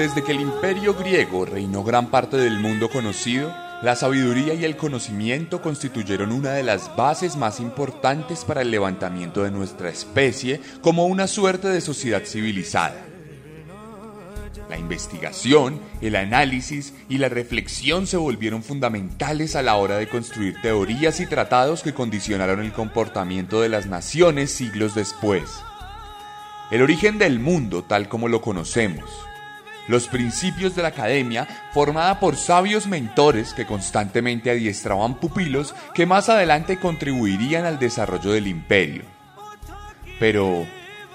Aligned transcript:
Desde 0.00 0.24
que 0.24 0.32
el 0.32 0.40
imperio 0.40 0.94
griego 0.94 1.44
reinó 1.44 1.84
gran 1.84 2.10
parte 2.10 2.38
del 2.38 2.58
mundo 2.58 2.88
conocido, 2.88 3.54
la 3.82 3.94
sabiduría 3.96 4.54
y 4.54 4.64
el 4.64 4.78
conocimiento 4.78 5.60
constituyeron 5.60 6.32
una 6.32 6.52
de 6.52 6.62
las 6.62 6.96
bases 6.96 7.36
más 7.36 7.60
importantes 7.60 8.46
para 8.46 8.62
el 8.62 8.70
levantamiento 8.70 9.42
de 9.42 9.50
nuestra 9.50 9.90
especie 9.90 10.62
como 10.80 11.04
una 11.04 11.26
suerte 11.26 11.68
de 11.68 11.82
sociedad 11.82 12.22
civilizada. 12.24 12.96
La 14.70 14.78
investigación, 14.78 15.78
el 16.00 16.16
análisis 16.16 16.94
y 17.10 17.18
la 17.18 17.28
reflexión 17.28 18.06
se 18.06 18.16
volvieron 18.16 18.62
fundamentales 18.62 19.54
a 19.54 19.60
la 19.60 19.76
hora 19.76 19.98
de 19.98 20.08
construir 20.08 20.56
teorías 20.62 21.20
y 21.20 21.26
tratados 21.26 21.82
que 21.82 21.92
condicionaron 21.92 22.60
el 22.60 22.72
comportamiento 22.72 23.60
de 23.60 23.68
las 23.68 23.84
naciones 23.84 24.50
siglos 24.50 24.94
después. 24.94 25.42
El 26.70 26.80
origen 26.80 27.18
del 27.18 27.38
mundo 27.38 27.84
tal 27.84 28.08
como 28.08 28.28
lo 28.28 28.40
conocemos, 28.40 29.04
los 29.88 30.08
principios 30.08 30.74
de 30.74 30.82
la 30.82 30.88
academia, 30.88 31.46
formada 31.72 32.20
por 32.20 32.36
sabios 32.36 32.86
mentores 32.86 33.54
que 33.54 33.66
constantemente 33.66 34.50
adiestraban 34.50 35.16
pupilos 35.16 35.74
que 35.94 36.06
más 36.06 36.28
adelante 36.28 36.78
contribuirían 36.78 37.64
al 37.64 37.78
desarrollo 37.78 38.32
del 38.32 38.46
imperio. 38.46 39.02
Pero, 40.18 40.66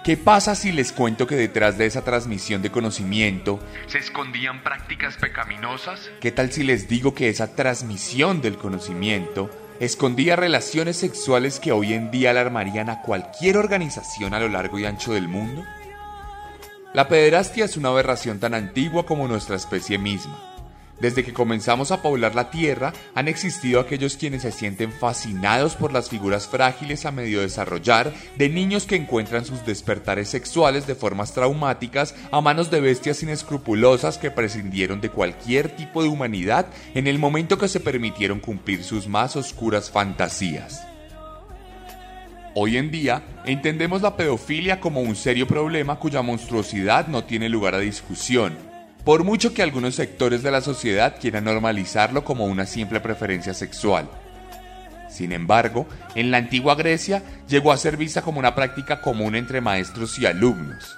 ¿qué 0.03 0.17
pasa 0.17 0.55
si 0.55 0.71
les 0.71 0.91
cuento 0.91 1.27
que 1.27 1.35
detrás 1.35 1.77
de 1.77 1.85
esa 1.85 2.03
transmisión 2.03 2.61
de 2.61 2.71
conocimiento 2.71 3.59
se 3.87 3.99
escondían 3.99 4.63
prácticas 4.63 5.15
pecaminosas? 5.17 6.09
¿Qué 6.19 6.31
tal 6.31 6.51
si 6.51 6.63
les 6.63 6.87
digo 6.87 7.13
que 7.13 7.29
esa 7.29 7.55
transmisión 7.55 8.41
del 8.41 8.57
conocimiento 8.57 9.49
escondía 9.79 10.35
relaciones 10.35 10.97
sexuales 10.97 11.59
que 11.59 11.71
hoy 11.71 11.93
en 11.93 12.09
día 12.09 12.31
alarmarían 12.31 12.89
a 12.89 13.01
cualquier 13.01 13.57
organización 13.57 14.33
a 14.33 14.39
lo 14.39 14.49
largo 14.49 14.79
y 14.79 14.85
ancho 14.85 15.13
del 15.13 15.27
mundo? 15.27 15.63
La 16.95 17.09
pederastia 17.09 17.65
es 17.65 17.75
una 17.75 17.89
aberración 17.89 18.39
tan 18.39 18.53
antigua 18.53 19.05
como 19.05 19.27
nuestra 19.27 19.57
especie 19.57 19.97
misma. 19.97 20.39
Desde 21.01 21.25
que 21.25 21.33
comenzamos 21.33 21.91
a 21.91 22.01
poblar 22.01 22.35
la 22.35 22.49
Tierra, 22.49 22.93
han 23.13 23.27
existido 23.27 23.81
aquellos 23.81 24.15
quienes 24.15 24.43
se 24.43 24.53
sienten 24.53 24.93
fascinados 24.93 25.75
por 25.75 25.91
las 25.91 26.07
figuras 26.07 26.47
frágiles 26.47 27.05
a 27.05 27.11
medio 27.11 27.41
desarrollar 27.41 28.13
de 28.37 28.47
niños 28.47 28.85
que 28.85 28.95
encuentran 28.95 29.43
sus 29.43 29.65
despertares 29.65 30.29
sexuales 30.29 30.87
de 30.87 30.95
formas 30.95 31.33
traumáticas 31.33 32.15
a 32.31 32.39
manos 32.39 32.71
de 32.71 32.79
bestias 32.79 33.21
inescrupulosas 33.23 34.17
que 34.17 34.31
prescindieron 34.31 35.01
de 35.01 35.09
cualquier 35.09 35.75
tipo 35.75 36.01
de 36.01 36.07
humanidad 36.07 36.67
en 36.93 37.07
el 37.07 37.19
momento 37.19 37.57
que 37.57 37.67
se 37.67 37.81
permitieron 37.81 38.39
cumplir 38.39 38.85
sus 38.85 39.09
más 39.09 39.35
oscuras 39.35 39.91
fantasías. 39.91 40.94
Hoy 42.57 42.77
en 42.77 42.89
día 42.89 43.21
entendemos 43.43 44.01
la 44.01 44.15
pedofilia 44.15 44.79
como 44.79 45.01
un 45.01 45.17
serio 45.17 45.45
problema 45.45 45.99
cuya 45.99 46.21
monstruosidad 46.21 47.07
no 47.07 47.25
tiene 47.25 47.49
lugar 47.49 47.75
a 47.75 47.79
discusión, 47.79 48.57
por 49.03 49.25
mucho 49.25 49.53
que 49.53 49.61
algunos 49.61 49.95
sectores 49.95 50.41
de 50.41 50.51
la 50.51 50.61
sociedad 50.61 51.17
quieran 51.19 51.43
normalizarlo 51.43 52.23
como 52.23 52.45
una 52.45 52.65
simple 52.65 53.01
preferencia 53.01 53.53
sexual. 53.53 54.09
Sin 55.09 55.33
embargo, 55.33 55.85
en 56.15 56.31
la 56.31 56.37
antigua 56.37 56.75
Grecia 56.75 57.23
llegó 57.45 57.73
a 57.73 57.77
ser 57.77 57.97
vista 57.97 58.21
como 58.21 58.39
una 58.39 58.55
práctica 58.55 59.01
común 59.01 59.35
entre 59.35 59.59
maestros 59.59 60.17
y 60.17 60.25
alumnos. 60.25 60.97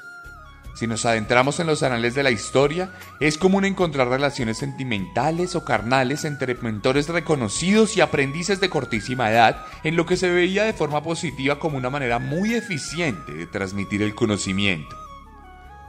Si 0.77 0.85
nos 0.85 1.07
adentramos 1.07 1.59
en 1.59 1.65
los 1.65 1.81
anales 1.81 2.13
de 2.13 2.21
la 2.21 2.29
historia, 2.29 2.91
es 3.19 3.39
común 3.39 3.65
encontrar 3.65 4.09
relaciones 4.09 4.59
sentimentales 4.59 5.55
o 5.55 5.65
carnales 5.65 6.23
entre 6.23 6.53
mentores 6.53 7.09
reconocidos 7.09 7.97
y 7.97 8.01
aprendices 8.01 8.59
de 8.59 8.69
cortísima 8.69 9.31
edad, 9.31 9.65
en 9.83 9.95
lo 9.95 10.05
que 10.05 10.17
se 10.17 10.29
veía 10.29 10.65
de 10.65 10.73
forma 10.73 11.01
positiva 11.01 11.57
como 11.57 11.79
una 11.79 11.89
manera 11.89 12.19
muy 12.19 12.53
eficiente 12.53 13.31
de 13.31 13.47
transmitir 13.47 14.03
el 14.03 14.13
conocimiento. 14.13 14.95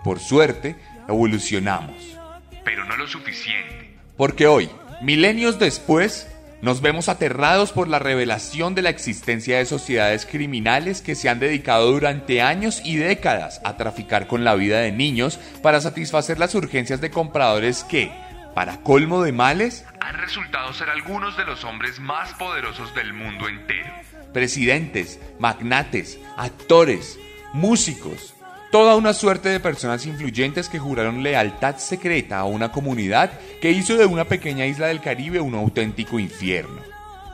Por 0.04 0.20
suerte, 0.20 0.76
evolucionamos. 1.06 2.16
Pero 2.64 2.86
no 2.86 2.96
lo 2.96 3.06
suficiente. 3.06 3.98
Porque 4.16 4.46
hoy, 4.46 4.70
milenios 5.02 5.58
después, 5.58 6.28
nos 6.60 6.80
vemos 6.80 7.08
aterrados 7.08 7.72
por 7.72 7.88
la 7.88 7.98
revelación 7.98 8.74
de 8.74 8.82
la 8.82 8.90
existencia 8.90 9.58
de 9.58 9.66
sociedades 9.66 10.26
criminales 10.26 11.02
que 11.02 11.14
se 11.14 11.28
han 11.28 11.38
dedicado 11.38 11.92
durante 11.92 12.42
años 12.42 12.82
y 12.84 12.96
décadas 12.96 13.60
a 13.64 13.76
traficar 13.76 14.26
con 14.26 14.44
la 14.44 14.54
vida 14.54 14.80
de 14.80 14.92
niños 14.92 15.38
para 15.62 15.80
satisfacer 15.80 16.38
las 16.38 16.54
urgencias 16.54 17.00
de 17.00 17.10
compradores 17.10 17.84
que, 17.84 18.12
para 18.54 18.80
colmo 18.80 19.22
de 19.22 19.32
males, 19.32 19.86
han 20.00 20.16
resultado 20.18 20.72
ser 20.72 20.90
algunos 20.90 21.36
de 21.36 21.44
los 21.44 21.64
hombres 21.64 22.00
más 22.00 22.34
poderosos 22.34 22.94
del 22.94 23.12
mundo 23.12 23.48
entero. 23.48 23.92
Presidentes, 24.32 25.20
magnates, 25.38 26.18
actores, 26.36 27.18
músicos, 27.52 28.34
toda 28.70 28.96
una 28.96 29.14
suerte 29.14 29.48
de 29.48 29.60
personas 29.60 30.06
influyentes 30.06 30.68
que 30.68 30.78
juraron 30.78 31.22
lealtad 31.22 31.76
secreta 31.78 32.38
a 32.38 32.44
una 32.44 32.70
comunidad 32.70 33.30
que 33.60 33.70
hizo 33.70 33.96
de 33.96 34.06
una 34.06 34.24
pequeña 34.24 34.66
isla 34.66 34.88
del 34.88 35.00
Caribe 35.00 35.40
un 35.40 35.54
auténtico 35.54 36.18
infierno. 36.18 36.80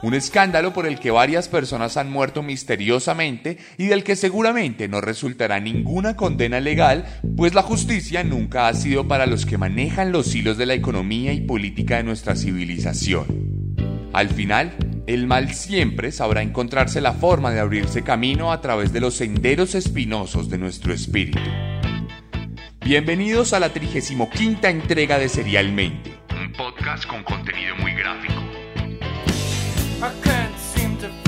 Un 0.02 0.12
escándalo 0.12 0.74
por 0.74 0.86
el 0.86 1.00
que 1.00 1.10
varias 1.10 1.48
personas 1.48 1.96
han 1.96 2.12
muerto 2.12 2.42
misteriosamente 2.42 3.56
y 3.78 3.86
del 3.86 4.04
que 4.04 4.16
seguramente 4.16 4.86
no 4.86 5.00
resultará 5.00 5.60
ninguna 5.60 6.14
condena 6.14 6.60
legal, 6.60 7.06
pues 7.36 7.54
la 7.54 7.62
justicia 7.62 8.22
nunca 8.22 8.68
ha 8.68 8.74
sido 8.74 9.08
para 9.08 9.24
los 9.24 9.46
que 9.46 9.56
manejan 9.56 10.12
los 10.12 10.34
hilos 10.34 10.58
de 10.58 10.66
la 10.66 10.74
economía 10.74 11.32
y 11.32 11.40
política 11.40 11.96
de 11.96 12.02
nuestra 12.02 12.36
civilización. 12.36 13.54
Al 14.12 14.28
final, 14.28 14.74
el 15.06 15.26
mal 15.26 15.52
siempre 15.52 16.12
sabrá 16.12 16.42
encontrarse 16.42 17.00
la 17.00 17.12
forma 17.12 17.50
de 17.50 17.60
abrirse 17.60 18.02
camino 18.02 18.52
a 18.52 18.60
través 18.60 18.92
de 18.92 19.00
los 19.00 19.14
senderos 19.14 19.74
espinosos 19.74 20.48
de 20.48 20.58
nuestro 20.58 20.92
espíritu. 20.92 21.38
Bienvenidos 22.80 23.52
a 23.52 23.60
la 23.60 23.70
35 23.70 24.28
entrega 24.62 25.18
de 25.18 25.28
Serialmente, 25.28 26.18
un 26.30 26.52
podcast 26.52 27.06
con 27.06 27.22
contenido 27.22 27.76
muy 27.76 27.92
gráfico. 27.94 28.40
I 30.00 30.10
can't 30.22 30.58
seem 30.58 30.96
to 30.98 31.24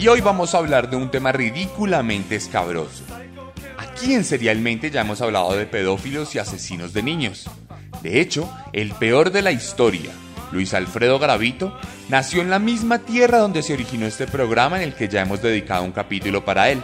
Y 0.00 0.08
hoy 0.08 0.22
vamos 0.22 0.54
a 0.54 0.58
hablar 0.58 0.88
de 0.88 0.96
un 0.96 1.10
tema 1.10 1.30
ridículamente 1.30 2.34
escabroso. 2.34 3.04
Aquí 3.76 4.14
en 4.14 4.24
Serialmente 4.24 4.90
ya 4.90 5.02
hemos 5.02 5.20
hablado 5.20 5.52
de 5.52 5.66
pedófilos 5.66 6.34
y 6.34 6.38
asesinos 6.38 6.94
de 6.94 7.02
niños. 7.02 7.50
De 8.02 8.18
hecho, 8.18 8.50
el 8.72 8.92
peor 8.92 9.30
de 9.30 9.42
la 9.42 9.52
historia, 9.52 10.10
Luis 10.52 10.72
Alfredo 10.72 11.18
Garavito, 11.18 11.78
nació 12.08 12.40
en 12.40 12.48
la 12.48 12.58
misma 12.58 13.00
tierra 13.00 13.40
donde 13.40 13.62
se 13.62 13.74
originó 13.74 14.06
este 14.06 14.26
programa 14.26 14.78
en 14.78 14.88
el 14.88 14.94
que 14.94 15.06
ya 15.06 15.20
hemos 15.20 15.42
dedicado 15.42 15.84
un 15.84 15.92
capítulo 15.92 16.46
para 16.46 16.70
él. 16.70 16.82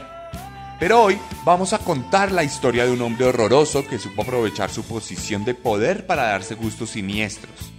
Pero 0.79 1.05
hoy 1.05 1.19
vamos 1.47 1.73
a 1.73 1.79
contar 1.79 2.33
la 2.33 2.45
historia 2.45 2.85
de 2.85 2.91
un 2.91 3.01
hombre 3.01 3.25
horroroso 3.25 3.83
que 3.89 3.99
supo 3.99 4.25
aprovechar 4.25 4.69
su 4.69 4.85
posición 4.85 5.43
de 5.47 5.55
poder 5.55 6.07
para 6.07 6.25
darse 6.25 6.55
gustos 6.55 6.91
siniestros. 6.91 7.73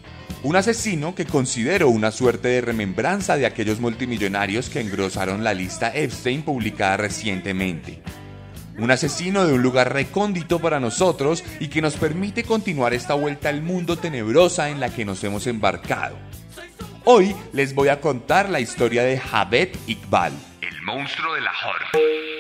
Un 0.43 0.55
asesino 0.55 1.15
que 1.15 1.25
considero 1.25 1.89
una 1.89 2.11
suerte 2.11 2.47
de 2.47 2.61
remembranza 2.61 3.37
de 3.37 3.47
aquellos 3.47 3.79
multimillonarios 3.79 4.69
que 4.69 4.79
engrosaron 4.79 5.43
la 5.43 5.53
lista 5.53 5.91
Epstein 5.95 6.43
publicada 6.43 6.97
recientemente. 6.97 8.01
Un 8.77 8.91
asesino 8.91 9.47
de 9.47 9.53
un 9.53 9.63
lugar 9.63 9.91
recóndito 9.91 10.59
para 10.59 10.79
nosotros 10.79 11.43
y 11.59 11.69
que 11.69 11.81
nos 11.81 11.95
permite 11.95 12.43
continuar 12.43 12.93
esta 12.93 13.15
vuelta 13.15 13.49
al 13.49 13.63
mundo 13.63 13.97
tenebrosa 13.97 14.69
en 14.69 14.79
la 14.79 14.89
que 14.89 15.05
nos 15.05 15.23
hemos 15.23 15.47
embarcado. 15.47 16.15
Hoy 17.03 17.35
les 17.53 17.73
voy 17.73 17.87
a 17.87 17.99
contar 17.99 18.49
la 18.49 18.59
historia 18.59 19.01
de 19.03 19.17
Javed 19.17 19.69
Iqbal, 19.87 20.33
el 20.61 20.81
monstruo 20.83 21.33
de 21.33 21.41
Lahore. 21.41 22.36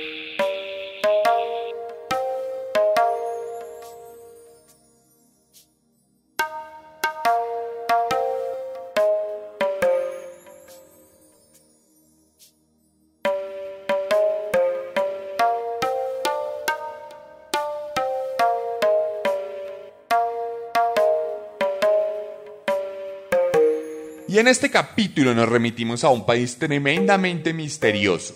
Y 24.37 24.39
en 24.39 24.47
este 24.47 24.69
capítulo 24.69 25.33
nos 25.33 25.49
remitimos 25.49 26.03
a 26.03 26.09
un 26.09 26.23
país 26.23 26.59
tremendamente 26.59 27.55
misterioso. 27.55 28.35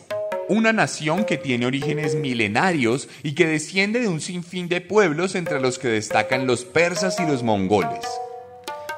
Una 0.50 0.74
nación 0.74 1.26
que 1.26 1.38
tiene 1.38 1.68
orígenes 1.68 2.16
milenarios 2.16 3.08
y 3.22 3.36
que 3.36 3.46
desciende 3.46 4.00
de 4.00 4.08
un 4.08 4.20
sinfín 4.20 4.68
de 4.68 4.82
pueblos 4.82 5.36
entre 5.36 5.62
los 5.62 5.78
que 5.78 5.90
destacan 5.90 6.48
los 6.48 6.66
persas 6.66 7.20
y 7.20 7.28
los 7.28 7.44
mongoles. 7.44 8.04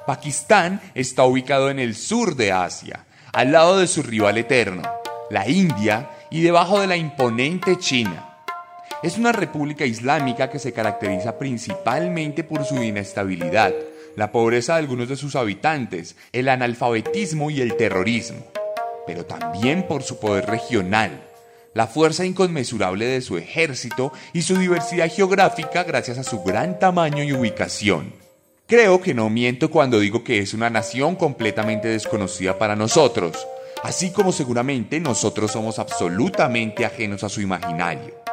Pakistán 0.07 0.79
está 0.95 1.25
ubicado 1.25 1.69
en 1.69 1.79
el 1.79 1.95
sur 1.95 2.37
de 2.37 2.53
Asia, 2.53 3.05
al 3.33 3.51
lado 3.51 3.79
de 3.79 3.87
su 3.87 4.01
rival 4.01 4.37
eterno, 4.37 4.83
la 5.29 5.49
India, 5.49 6.09
y 6.31 6.39
debajo 6.39 6.79
de 6.79 6.87
la 6.87 6.95
imponente 6.95 7.77
China. 7.79 8.29
Es 9.03 9.17
una 9.17 9.33
república 9.33 9.85
islámica 9.85 10.49
que 10.49 10.57
se 10.57 10.71
caracteriza 10.71 11.37
principalmente 11.37 12.45
por 12.45 12.63
su 12.63 12.81
inestabilidad, 12.81 13.73
la 14.15 14.31
pobreza 14.31 14.73
de 14.73 14.79
algunos 14.79 15.09
de 15.09 15.15
sus 15.15 15.35
habitantes, 15.35 16.15
el 16.31 16.49
analfabetismo 16.49 17.49
y 17.49 17.61
el 17.61 17.75
terrorismo, 17.75 18.45
pero 19.07 19.25
también 19.25 19.87
por 19.87 20.03
su 20.03 20.19
poder 20.19 20.45
regional, 20.45 21.21
la 21.73 21.87
fuerza 21.87 22.25
inconmensurable 22.25 23.05
de 23.05 23.21
su 23.21 23.37
ejército 23.37 24.13
y 24.33 24.43
su 24.43 24.57
diversidad 24.57 25.11
geográfica 25.11 25.83
gracias 25.83 26.17
a 26.17 26.23
su 26.23 26.43
gran 26.43 26.79
tamaño 26.79 27.23
y 27.23 27.33
ubicación. 27.33 28.13
Creo 28.67 29.01
que 29.01 29.13
no 29.13 29.29
miento 29.29 29.69
cuando 29.69 29.99
digo 29.99 30.23
que 30.23 30.39
es 30.39 30.53
una 30.53 30.69
nación 30.69 31.15
completamente 31.15 31.89
desconocida 31.89 32.57
para 32.57 32.75
nosotros, 32.75 33.47
así 33.83 34.11
como 34.11 34.31
seguramente 34.31 34.99
nosotros 34.99 35.51
somos 35.51 35.79
absolutamente 35.79 36.85
ajenos 36.85 37.23
a 37.23 37.29
su 37.29 37.41
imaginario. 37.41 38.23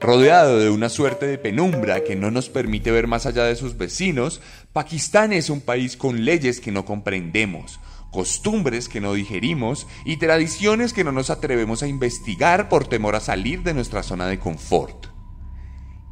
Rodeado 0.00 0.58
de 0.58 0.68
una 0.68 0.88
suerte 0.88 1.26
de 1.26 1.38
penumbra 1.38 2.02
que 2.02 2.16
no 2.16 2.32
nos 2.32 2.48
permite 2.48 2.90
ver 2.90 3.06
más 3.06 3.24
allá 3.24 3.44
de 3.44 3.54
sus 3.54 3.76
vecinos, 3.78 4.40
Pakistán 4.72 5.34
es 5.34 5.50
un 5.50 5.60
país 5.60 5.98
con 5.98 6.24
leyes 6.24 6.58
que 6.58 6.72
no 6.72 6.86
comprendemos, 6.86 7.78
costumbres 8.10 8.88
que 8.88 9.02
no 9.02 9.12
digerimos 9.12 9.86
y 10.06 10.16
tradiciones 10.16 10.94
que 10.94 11.04
no 11.04 11.12
nos 11.12 11.28
atrevemos 11.28 11.82
a 11.82 11.88
investigar 11.88 12.70
por 12.70 12.86
temor 12.86 13.14
a 13.14 13.20
salir 13.20 13.62
de 13.62 13.74
nuestra 13.74 14.02
zona 14.02 14.26
de 14.28 14.38
confort. 14.38 15.08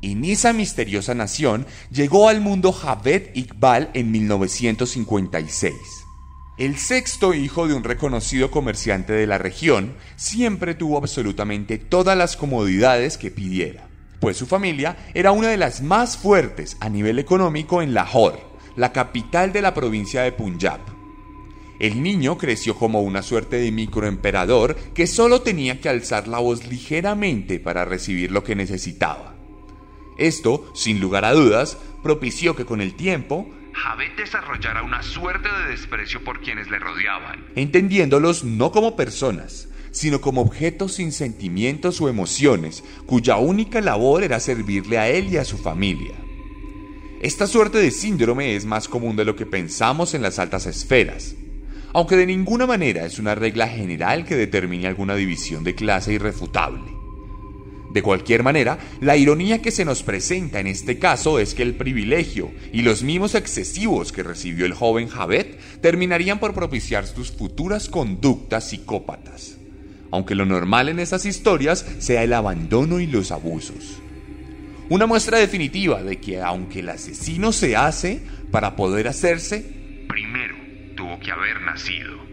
En 0.03 0.27
esa 0.27 0.53
misteriosa 0.53 1.15
nación 1.15 1.67
llegó 1.91 2.29
al 2.29 2.43
mundo 2.43 2.73
Javed 2.73 3.35
Iqbal 3.35 3.91
en 3.95 4.11
1956. 4.11 5.75
El 6.59 6.77
sexto 6.77 7.33
hijo 7.33 7.67
de 7.67 7.73
un 7.73 7.85
reconocido 7.85 8.51
comerciante 8.51 9.15
de 9.15 9.27
la 9.27 9.39
región 9.39 9.95
siempre 10.17 10.75
tuvo 10.75 10.99
absolutamente 10.99 11.79
todas 11.79 12.17
las 12.17 12.37
comodidades 12.37 13.17
que 13.17 13.31
pidiera, 13.31 13.89
pues 14.21 14.37
su 14.37 14.47
familia 14.47 14.99
era 15.15 15.33
una 15.33 15.49
de 15.49 15.56
las 15.56 15.81
más 15.81 16.19
fuertes 16.19 16.77
a 16.81 16.91
nivel 16.91 17.19
económico 17.19 17.81
en 17.81 17.95
Lahore, 17.95 18.50
la 18.76 18.93
capital 18.93 19.52
de 19.52 19.62
la 19.62 19.75
provincia 19.75 20.22
de 20.22 20.32
Punjab. 20.32 20.81
El 21.78 22.02
niño 22.02 22.37
creció 22.37 22.76
como 22.76 23.00
una 23.00 23.22
suerte 23.22 23.56
de 23.56 23.72
microemperador 23.72 24.76
que 24.94 25.06
solo 25.06 25.40
tenía 25.40 25.81
que 25.81 25.88
alzar 25.88 26.28
la 26.28 26.38
voz 26.38 26.67
ligeramente 26.67 27.58
para 27.58 27.87
recibir 27.87 28.31
lo 28.31 28.44
que 28.44 28.55
necesitaba. 28.55 29.34
Esto, 30.19 30.70
sin 30.75 31.00
lugar 31.00 31.25
a 31.25 31.32
dudas, 31.32 31.78
propició 32.02 32.55
que 32.55 32.67
con 32.67 32.82
el 32.82 32.94
tiempo 32.94 33.49
Javed 33.72 34.17
desarrollara 34.17 34.82
una 34.82 35.02
suerte 35.02 35.49
de 35.49 35.70
desprecio 35.70 36.22
por 36.22 36.40
quienes 36.40 36.70
le 36.70 36.78
rodeaban, 36.78 37.46
entendiéndolos 37.55 38.44
no 38.44 38.72
como 38.72 38.96
personas, 38.96 39.69
sino 39.90 40.20
como 40.20 40.43
objetos 40.43 40.94
sin 40.94 41.12
sentimientos 41.12 42.00
o 42.00 42.08
emociones, 42.08 42.84
cuya 43.06 43.37
única 43.37 43.81
labor 43.81 44.22
era 44.22 44.40
servirle 44.40 44.99
a 44.99 45.08
él 45.08 45.32
y 45.32 45.37
a 45.38 45.44
su 45.44 45.56
familia. 45.56 46.14
Esta 47.20 47.46
suerte 47.46 47.76
de 47.76 47.90
síndrome 47.90 48.56
es 48.56 48.64
más 48.64 48.88
común 48.88 49.14
de 49.14 49.26
lo 49.26 49.37
que 49.37 49.44
pensamos 49.44 50.14
en 50.14 50.22
las 50.22 50.38
altas 50.38 50.64
esferas, 50.64 51.34
aunque 51.93 52.17
de 52.17 52.25
ninguna 52.25 52.67
manera 52.67 53.05
es 53.05 53.19
una 53.19 53.34
regla 53.34 53.69
general 53.69 54.25
que 54.25 54.37
determine 54.37 54.87
alguna 54.87 55.14
división 55.17 55.62
de 55.62 55.75
clase 55.75 56.14
irrefutable. 56.14 56.90
De 57.93 58.02
cualquier 58.02 58.43
manera, 58.43 58.78
la 59.02 59.19
ironía 59.19 59.61
que 59.61 59.70
se 59.70 59.84
nos 59.84 60.02
presenta 60.02 60.61
en 60.61 60.67
este 60.67 60.99
caso 60.99 61.38
es 61.38 61.55
que 61.55 61.62
el 61.62 61.75
privilegio 61.75 62.52
y 62.72 62.81
los 62.81 63.02
mimos 63.02 63.34
excesivos 63.34 64.12
que 64.12 64.22
recibió 64.22 64.64
el 64.64 64.72
joven 64.72 65.08
Javed 65.08 65.56
terminarían 65.82 66.40
por 66.40 66.55
propiciar 66.55 67.06
sus 67.06 67.31
futuras 67.31 67.90
conductas 67.90 68.70
psicópatas, 68.70 69.58
aunque 70.11 70.34
lo 70.34 70.46
normal 70.46 70.88
en 70.88 70.99
esas 70.99 71.26
historias 71.26 71.84
sea 71.99 72.22
el 72.22 72.32
abandono 72.32 72.99
y 72.99 73.06
los 73.06 73.31
abusos. 73.31 74.00
Una 74.91 75.07
muestra 75.07 75.39
definitiva 75.39 76.03
de 76.03 76.19
que 76.19 76.43
aunque 76.43 76.81
el 76.81 76.89
asesino 76.89 77.53
se 77.53 77.77
hace, 77.77 78.21
para 78.51 78.75
poder 78.75 79.07
hacerse, 79.07 80.05
primero 80.09 80.57
tuvo 80.97 81.21
que 81.21 81.31
haber 81.31 81.61
nacido. 81.63 82.30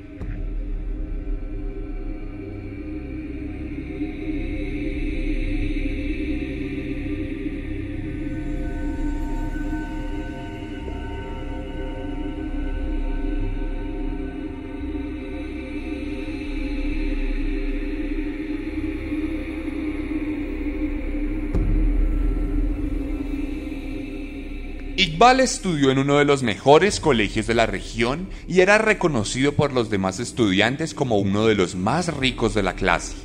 Iqbal 25.17 25.39
estudió 25.39 25.89
en 25.89 25.97
uno 25.97 26.19
de 26.19 26.25
los 26.25 26.43
mejores 26.43 26.99
colegios 26.99 27.47
de 27.47 27.55
la 27.55 27.65
región 27.65 28.29
y 28.47 28.59
era 28.59 28.77
reconocido 28.77 29.53
por 29.53 29.73
los 29.73 29.89
demás 29.89 30.19
estudiantes 30.19 30.93
como 30.93 31.17
uno 31.17 31.47
de 31.47 31.55
los 31.55 31.73
más 31.73 32.15
ricos 32.15 32.53
de 32.53 32.61
la 32.61 32.75
clase. 32.75 33.15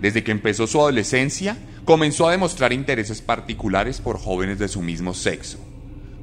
Desde 0.00 0.24
que 0.24 0.32
empezó 0.32 0.66
su 0.66 0.80
adolescencia, 0.80 1.56
comenzó 1.84 2.26
a 2.26 2.32
demostrar 2.32 2.72
intereses 2.72 3.22
particulares 3.22 4.00
por 4.00 4.18
jóvenes 4.18 4.58
de 4.58 4.66
su 4.66 4.82
mismo 4.82 5.14
sexo, 5.14 5.60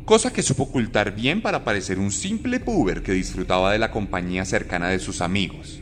cosa 0.04 0.34
que 0.34 0.44
supo 0.44 0.64
ocultar 0.64 1.16
bien 1.16 1.42
para 1.42 1.64
parecer 1.64 1.98
un 1.98 2.12
simple 2.12 2.60
puber 2.60 3.02
que 3.02 3.14
disfrutaba 3.14 3.72
de 3.72 3.80
la 3.80 3.92
compañía 3.92 4.44
cercana 4.44 4.90
de 4.90 5.00
sus 5.00 5.22
amigos. 5.22 5.80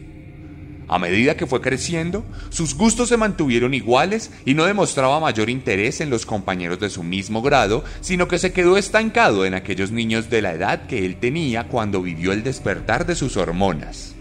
A 0.90 0.98
medida 0.98 1.38
que 1.38 1.46
fue 1.46 1.62
creciendo, 1.62 2.26
sus 2.50 2.74
gustos 2.74 3.10
se 3.10 3.18
mantuvieron 3.18 3.76
iguales 3.76 4.32
y 4.44 4.56
no 4.56 4.66
demostraba 4.66 5.20
mayor 5.20 5.52
interés 5.52 6.02
en 6.02 6.10
los 6.10 6.26
compañeros 6.26 6.80
de 6.80 6.90
su 6.90 7.04
mismo 7.04 7.44
grado, 7.44 7.84
sino 8.02 8.28
que 8.28 8.40
se 8.40 8.52
quedó 8.54 8.76
estancado 8.76 9.46
en 9.46 9.54
aquellos 9.54 9.92
niños 9.92 10.32
de 10.32 10.42
la 10.42 10.54
edad 10.54 10.88
que 10.88 11.06
él 11.06 11.18
tenía 11.18 11.68
cuando 11.68 12.02
vivió 12.02 12.32
el 12.32 12.44
despertar 12.44 13.06
de 13.06 13.14
sus 13.14 13.38
hormonas. 13.38 14.16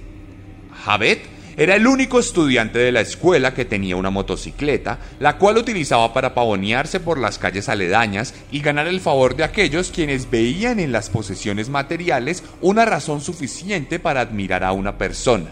Javed 0.85 1.19
era 1.57 1.75
el 1.75 1.87
único 1.87 2.21
estudiante 2.21 2.79
de 2.79 2.93
la 2.93 3.01
escuela 3.01 3.55
que 3.55 3.65
tenía 3.65 3.97
una 3.97 4.11
motocicleta, 4.11 4.99
la 5.21 5.39
cual 5.39 5.57
utilizaba 5.57 6.13
para 6.13 6.35
pavonearse 6.35 7.01
por 7.01 7.19
las 7.19 7.39
calles 7.39 7.71
aledañas 7.71 8.35
y 8.53 8.61
ganar 8.61 8.89
el 8.89 9.01
favor 9.01 9.37
de 9.37 9.45
aquellos 9.45 9.91
quienes 9.91 10.31
veían 10.31 10.81
en 10.81 10.93
las 10.93 11.09
posesiones 11.09 11.71
materiales 11.71 12.45
una 12.61 12.85
razón 12.85 13.23
suficiente 13.23 13.99
para 13.99 14.21
admirar 14.21 14.65
a 14.65 14.73
una 14.73 14.99
persona. 14.99 15.49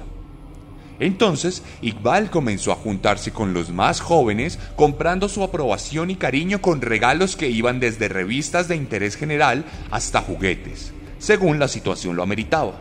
Entonces, 0.99 1.63
Iqbal 1.83 2.31
comenzó 2.31 2.73
a 2.73 2.77
juntarse 2.77 3.33
con 3.33 3.53
los 3.53 3.71
más 3.71 4.01
jóvenes, 4.01 4.59
comprando 4.77 5.29
su 5.29 5.43
aprobación 5.43 6.11
y 6.11 6.17
cariño 6.17 6.61
con 6.63 6.81
regalos 6.81 7.37
que 7.37 7.51
iban 7.51 7.81
desde 7.81 8.09
revistas 8.09 8.69
de 8.69 8.77
interés 8.77 9.17
general 9.17 9.65
hasta 9.91 10.23
juguetes, 10.23 10.93
según 11.19 11.59
la 11.59 11.69
situación 11.69 12.17
lo 12.17 12.23
ameritaba. 12.23 12.81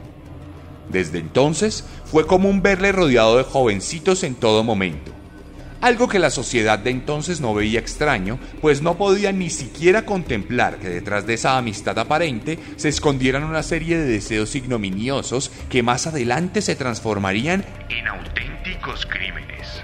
Desde 0.89 1.19
entonces, 1.19 1.83
fue 2.05 2.25
común 2.25 2.61
verle 2.61 2.91
rodeado 2.91 3.37
de 3.37 3.43
jovencitos 3.43 4.23
en 4.23 4.35
todo 4.35 4.63
momento, 4.63 5.11
algo 5.85 6.07
que 6.07 6.17
la 6.17 6.31
sociedad 6.31 6.79
de 6.79 6.89
entonces 6.89 7.41
no 7.41 7.53
veía 7.53 7.79
extraño, 7.79 8.39
pues 8.59 8.81
no 8.81 8.97
podía 8.97 9.31
ni 9.31 9.51
siquiera 9.51 10.03
contemplar 10.03 10.77
que 10.77 10.89
detrás 10.89 11.27
de 11.27 11.35
esa 11.35 11.59
amistad 11.59 11.99
aparente 11.99 12.57
se 12.75 12.89
escondieran 12.89 13.43
una 13.43 13.61
serie 13.61 13.95
de 13.99 14.05
deseos 14.05 14.55
ignominiosos 14.55 15.51
que 15.69 15.83
más 15.83 16.07
adelante 16.07 16.63
se 16.63 16.75
transformarían 16.75 17.63
en 17.89 18.07
auténticos 18.07 19.05
crímenes. 19.05 19.83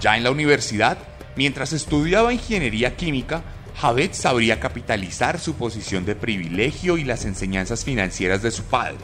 Ya 0.00 0.16
en 0.16 0.24
la 0.24 0.30
universidad, 0.30 0.96
mientras 1.36 1.74
estudiaba 1.74 2.32
ingeniería 2.32 2.96
química, 2.96 3.42
Javed 3.80 4.12
sabría 4.12 4.60
capitalizar 4.60 5.38
su 5.38 5.54
posición 5.54 6.04
de 6.04 6.14
privilegio 6.14 6.98
y 6.98 7.04
las 7.04 7.24
enseñanzas 7.24 7.82
financieras 7.82 8.42
de 8.42 8.50
su 8.50 8.64
padre, 8.64 8.98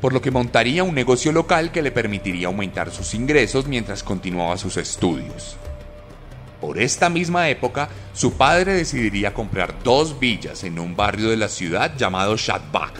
por 0.00 0.14
lo 0.14 0.22
que 0.22 0.30
montaría 0.30 0.82
un 0.82 0.94
negocio 0.94 1.30
local 1.30 1.72
que 1.72 1.82
le 1.82 1.90
permitiría 1.90 2.46
aumentar 2.46 2.90
sus 2.90 3.12
ingresos 3.12 3.66
mientras 3.66 4.02
continuaba 4.02 4.56
sus 4.56 4.78
estudios. 4.78 5.58
Por 6.58 6.78
esta 6.78 7.10
misma 7.10 7.50
época, 7.50 7.90
su 8.14 8.32
padre 8.32 8.72
decidiría 8.72 9.34
comprar 9.34 9.74
dos 9.84 10.18
villas 10.18 10.64
en 10.64 10.78
un 10.78 10.96
barrio 10.96 11.28
de 11.28 11.36
la 11.36 11.48
ciudad 11.48 11.94
llamado 11.94 12.34
Shadbagh. 12.38 12.94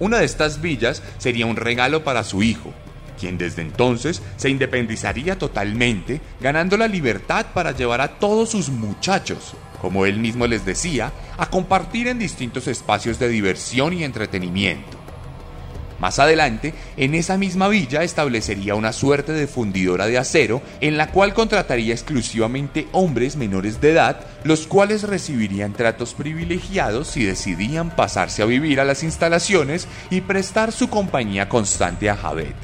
Una 0.00 0.18
de 0.18 0.24
estas 0.24 0.60
villas 0.60 1.00
sería 1.18 1.46
un 1.46 1.54
regalo 1.54 2.02
para 2.02 2.24
su 2.24 2.42
hijo, 2.42 2.72
quien 3.20 3.38
desde 3.38 3.62
entonces 3.62 4.20
se 4.36 4.50
independizaría 4.50 5.38
totalmente, 5.38 6.20
ganando 6.40 6.76
la 6.76 6.88
libertad 6.88 7.46
para 7.54 7.70
llevar 7.70 8.00
a 8.00 8.18
todos 8.18 8.50
sus 8.50 8.68
muchachos 8.68 9.54
como 9.84 10.06
él 10.06 10.18
mismo 10.18 10.46
les 10.46 10.64
decía, 10.64 11.12
a 11.36 11.50
compartir 11.50 12.08
en 12.08 12.18
distintos 12.18 12.68
espacios 12.68 13.18
de 13.18 13.28
diversión 13.28 13.92
y 13.92 14.02
entretenimiento. 14.02 14.96
Más 15.98 16.18
adelante, 16.18 16.72
en 16.96 17.14
esa 17.14 17.36
misma 17.36 17.68
villa 17.68 18.02
establecería 18.02 18.76
una 18.76 18.94
suerte 18.94 19.32
de 19.32 19.46
fundidora 19.46 20.06
de 20.06 20.16
acero 20.16 20.62
en 20.80 20.96
la 20.96 21.10
cual 21.10 21.34
contrataría 21.34 21.92
exclusivamente 21.92 22.88
hombres 22.92 23.36
menores 23.36 23.82
de 23.82 23.90
edad, 23.90 24.20
los 24.42 24.66
cuales 24.66 25.02
recibirían 25.02 25.74
tratos 25.74 26.14
privilegiados 26.14 27.08
si 27.08 27.22
decidían 27.22 27.94
pasarse 27.94 28.40
a 28.40 28.46
vivir 28.46 28.80
a 28.80 28.86
las 28.86 29.02
instalaciones 29.02 29.86
y 30.08 30.22
prestar 30.22 30.72
su 30.72 30.88
compañía 30.88 31.50
constante 31.50 32.08
a 32.08 32.16
Javed. 32.16 32.54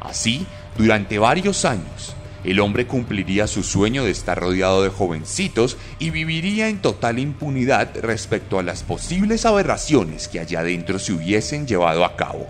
Así, 0.00 0.48
durante 0.76 1.20
varios 1.20 1.64
años, 1.64 2.16
el 2.48 2.60
hombre 2.60 2.86
cumpliría 2.86 3.46
su 3.46 3.62
sueño 3.62 4.04
de 4.04 4.10
estar 4.10 4.40
rodeado 4.40 4.82
de 4.82 4.88
jovencitos 4.88 5.76
y 5.98 6.08
viviría 6.08 6.70
en 6.70 6.80
total 6.80 7.18
impunidad 7.18 7.90
respecto 8.00 8.58
a 8.58 8.62
las 8.62 8.84
posibles 8.84 9.44
aberraciones 9.44 10.28
que 10.28 10.40
allá 10.40 10.60
adentro 10.60 10.98
se 10.98 11.12
hubiesen 11.12 11.66
llevado 11.66 12.06
a 12.06 12.16
cabo. 12.16 12.48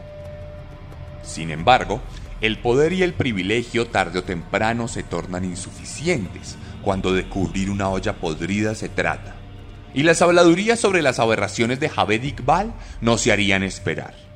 Sin 1.25 1.51
embargo, 1.51 2.01
el 2.41 2.61
poder 2.61 2.93
y 2.93 3.03
el 3.03 3.13
privilegio 3.13 3.89
tarde 3.89 4.21
o 4.21 4.23
temprano 4.23 4.87
se 4.87 5.03
tornan 5.03 5.45
insuficientes 5.45 6.57
cuando 6.81 7.13
de 7.13 7.29
cubrir 7.29 7.69
una 7.69 7.89
olla 7.89 8.13
podrida 8.13 8.77
se 8.77 8.89
trata. 8.89 9.35
Y 9.95 10.05
las 10.05 10.23
habladurías 10.23 10.79
sobre 10.79 11.03
las 11.03 11.19
aberraciones 11.19 11.81
de 11.81 11.89
Javed 11.89 12.23
Iqbal 12.23 12.73
no 13.01 13.19
se 13.19 13.33
harían 13.33 13.65
esperar. 13.65 14.28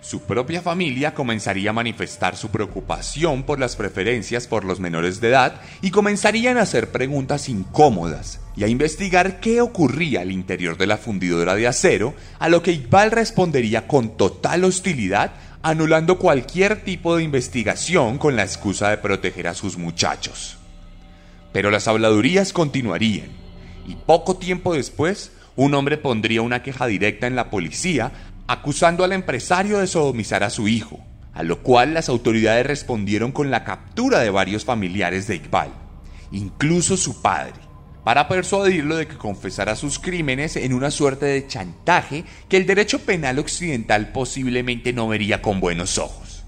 Su 0.00 0.22
propia 0.22 0.62
familia 0.62 1.12
comenzaría 1.12 1.70
a 1.70 1.72
manifestar 1.72 2.36
su 2.36 2.50
preocupación 2.50 3.42
por 3.42 3.58
las 3.58 3.74
preferencias 3.74 4.46
por 4.46 4.64
los 4.64 4.78
menores 4.78 5.20
de 5.20 5.28
edad 5.28 5.60
y 5.82 5.90
comenzarían 5.90 6.56
a 6.56 6.62
hacer 6.62 6.92
preguntas 6.92 7.48
incómodas 7.48 8.40
y 8.56 8.62
a 8.62 8.68
investigar 8.68 9.40
qué 9.40 9.60
ocurría 9.60 10.20
al 10.20 10.30
interior 10.30 10.76
de 10.76 10.86
la 10.86 10.98
fundidora 10.98 11.56
de 11.56 11.66
acero, 11.66 12.14
a 12.38 12.48
lo 12.48 12.62
que 12.62 12.72
Iqbal 12.72 13.10
respondería 13.10 13.88
con 13.88 14.16
total 14.16 14.64
hostilidad, 14.64 15.32
anulando 15.62 16.18
cualquier 16.18 16.84
tipo 16.84 17.16
de 17.16 17.24
investigación 17.24 18.18
con 18.18 18.36
la 18.36 18.44
excusa 18.44 18.90
de 18.90 18.98
proteger 18.98 19.48
a 19.48 19.54
sus 19.54 19.76
muchachos. 19.76 20.58
Pero 21.52 21.70
las 21.70 21.88
habladurías 21.88 22.52
continuarían, 22.52 23.28
y 23.86 23.96
poco 23.96 24.36
tiempo 24.36 24.74
después, 24.74 25.32
un 25.58 25.74
hombre 25.74 25.98
pondría 25.98 26.40
una 26.42 26.62
queja 26.62 26.86
directa 26.86 27.26
en 27.26 27.34
la 27.34 27.50
policía 27.50 28.12
acusando 28.48 29.04
al 29.04 29.12
empresario 29.12 29.78
de 29.78 29.86
sodomizar 29.86 30.42
a 30.42 30.50
su 30.50 30.68
hijo, 30.68 30.98
a 31.34 31.42
lo 31.42 31.62
cual 31.62 31.92
las 31.94 32.08
autoridades 32.08 32.66
respondieron 32.66 33.30
con 33.30 33.50
la 33.50 33.62
captura 33.62 34.20
de 34.20 34.30
varios 34.30 34.64
familiares 34.64 35.28
de 35.28 35.36
Iqbal, 35.36 35.70
incluso 36.32 36.96
su 36.96 37.20
padre, 37.20 37.60
para 38.04 38.26
persuadirlo 38.26 38.96
de 38.96 39.06
que 39.06 39.18
confesara 39.18 39.76
sus 39.76 39.98
crímenes 39.98 40.56
en 40.56 40.72
una 40.72 40.90
suerte 40.90 41.26
de 41.26 41.46
chantaje 41.46 42.24
que 42.48 42.56
el 42.56 42.66
derecho 42.66 43.00
penal 43.00 43.38
occidental 43.38 44.12
posiblemente 44.12 44.94
no 44.94 45.08
vería 45.08 45.42
con 45.42 45.60
buenos 45.60 45.98
ojos. 45.98 46.42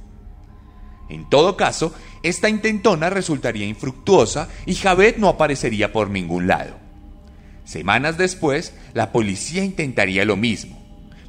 En 1.11 1.29
todo 1.29 1.59
caso, 1.59 1.95
esta 2.23 2.49
intentona 2.49 3.11
resultaría 3.11 3.67
infructuosa 3.67 4.49
y 4.65 4.75
Javed 4.75 5.19
no 5.19 5.29
aparecería 5.29 5.93
por 5.93 6.09
ningún 6.09 6.47
lado. 6.47 6.79
Semanas 7.65 8.17
después, 8.17 8.73
la 8.95 9.13
policía 9.13 9.63
intentaría 9.63 10.25
lo 10.25 10.37
mismo, 10.37 10.80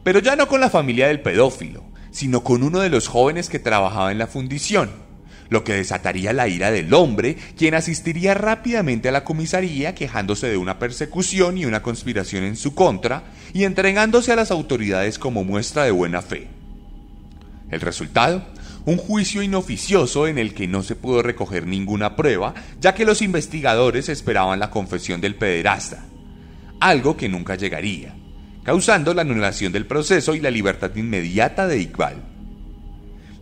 pero 0.03 0.19
ya 0.19 0.35
no 0.35 0.47
con 0.47 0.61
la 0.61 0.69
familia 0.69 1.07
del 1.07 1.21
pedófilo, 1.21 1.83
sino 2.11 2.43
con 2.43 2.63
uno 2.63 2.79
de 2.79 2.89
los 2.89 3.07
jóvenes 3.07 3.49
que 3.49 3.59
trabajaba 3.59 4.11
en 4.11 4.17
la 4.17 4.27
fundición, 4.27 4.89
lo 5.49 5.63
que 5.63 5.73
desataría 5.73 6.33
la 6.33 6.47
ira 6.47 6.71
del 6.71 6.93
hombre, 6.93 7.35
quien 7.57 7.73
asistiría 7.73 8.33
rápidamente 8.33 9.09
a 9.09 9.11
la 9.11 9.23
comisaría 9.23 9.95
quejándose 9.95 10.47
de 10.47 10.57
una 10.57 10.79
persecución 10.79 11.57
y 11.57 11.65
una 11.65 11.81
conspiración 11.81 12.43
en 12.43 12.55
su 12.55 12.73
contra 12.73 13.23
y 13.53 13.65
entregándose 13.65 14.31
a 14.31 14.37
las 14.37 14.49
autoridades 14.49 15.19
como 15.19 15.43
muestra 15.43 15.83
de 15.83 15.91
buena 15.91 16.21
fe. 16.21 16.47
El 17.69 17.81
resultado, 17.81 18.45
un 18.85 18.97
juicio 18.97 19.43
inoficioso 19.43 20.27
en 20.27 20.37
el 20.37 20.53
que 20.53 20.67
no 20.67 20.83
se 20.83 20.95
pudo 20.95 21.21
recoger 21.21 21.67
ninguna 21.67 22.15
prueba, 22.15 22.53
ya 22.79 22.95
que 22.95 23.05
los 23.05 23.21
investigadores 23.21 24.09
esperaban 24.09 24.59
la 24.59 24.71
confesión 24.71 25.21
del 25.21 25.35
pederasta, 25.35 26.05
algo 26.79 27.17
que 27.17 27.29
nunca 27.29 27.55
llegaría 27.55 28.15
causando 28.63 29.13
la 29.13 29.21
anulación 29.21 29.71
del 29.71 29.85
proceso 29.85 30.35
y 30.35 30.39
la 30.39 30.51
libertad 30.51 30.95
inmediata 30.95 31.67
de 31.67 31.79
Iqbal. 31.79 32.23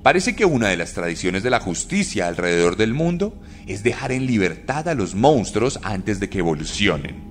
Parece 0.02 0.36
que 0.36 0.46
una 0.46 0.70
de 0.70 0.78
las 0.78 0.94
tradiciones 0.94 1.44
de 1.44 1.50
la 1.50 1.60
justicia 1.60 2.28
alrededor 2.28 2.78
del 2.78 2.94
mundo 2.94 3.40
es 3.68 3.84
dejar 3.84 4.12
en 4.12 4.26
libertad 4.26 4.88
a 4.88 4.96
los 4.96 5.14
monstruos 5.14 5.80
antes 5.84 6.20
de 6.20 6.30
que 6.30 6.40
evolucionen. 6.40 7.29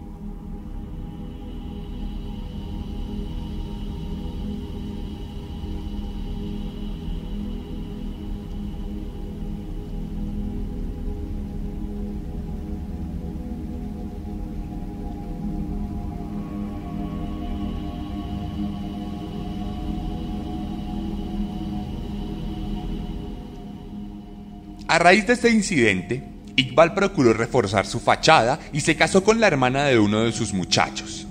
A 24.89 24.99
raíz 24.99 25.27
de 25.27 25.35
este 25.35 25.51
incidente, 25.51 26.25
Iqbal 26.57 26.95
procuró 26.95 27.35
reforzar 27.35 27.85
su 27.85 28.01
fachada 28.01 28.59
y 28.73 28.81
se 28.81 28.97
casó 28.97 29.23
con 29.23 29.39
la 29.39 29.47
hermana 29.47 29.85
de 29.85 29.99
uno 29.99 30.25
de 30.25 30.33
sus 30.33 30.55
muchachos. 30.55 31.27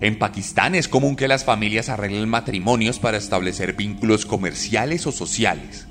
En 0.00 0.18
Pakistán 0.18 0.74
es 0.74 0.88
común 0.88 1.14
que 1.14 1.28
las 1.28 1.44
familias 1.44 1.90
arreglen 1.90 2.28
matrimonios 2.28 2.98
para 2.98 3.16
establecer 3.16 3.74
vínculos 3.74 4.26
comerciales 4.26 5.06
o 5.06 5.12
sociales. 5.12 5.86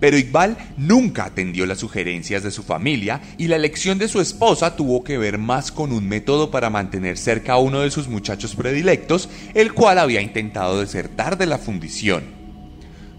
Pero 0.00 0.18
Iqbal 0.18 0.56
nunca 0.76 1.26
atendió 1.26 1.64
las 1.64 1.78
sugerencias 1.78 2.42
de 2.42 2.50
su 2.50 2.64
familia 2.64 3.20
y 3.36 3.46
la 3.46 3.54
elección 3.54 3.98
de 3.98 4.08
su 4.08 4.20
esposa 4.20 4.74
tuvo 4.74 5.04
que 5.04 5.16
ver 5.16 5.38
más 5.38 5.70
con 5.70 5.92
un 5.92 6.08
método 6.08 6.50
para 6.50 6.70
mantener 6.70 7.18
cerca 7.18 7.52
a 7.52 7.58
uno 7.58 7.82
de 7.82 7.92
sus 7.92 8.08
muchachos 8.08 8.56
predilectos, 8.56 9.28
el 9.54 9.74
cual 9.74 10.00
había 10.00 10.22
intentado 10.22 10.80
desertar 10.80 11.38
de 11.38 11.46
la 11.46 11.58
fundición. 11.58 12.24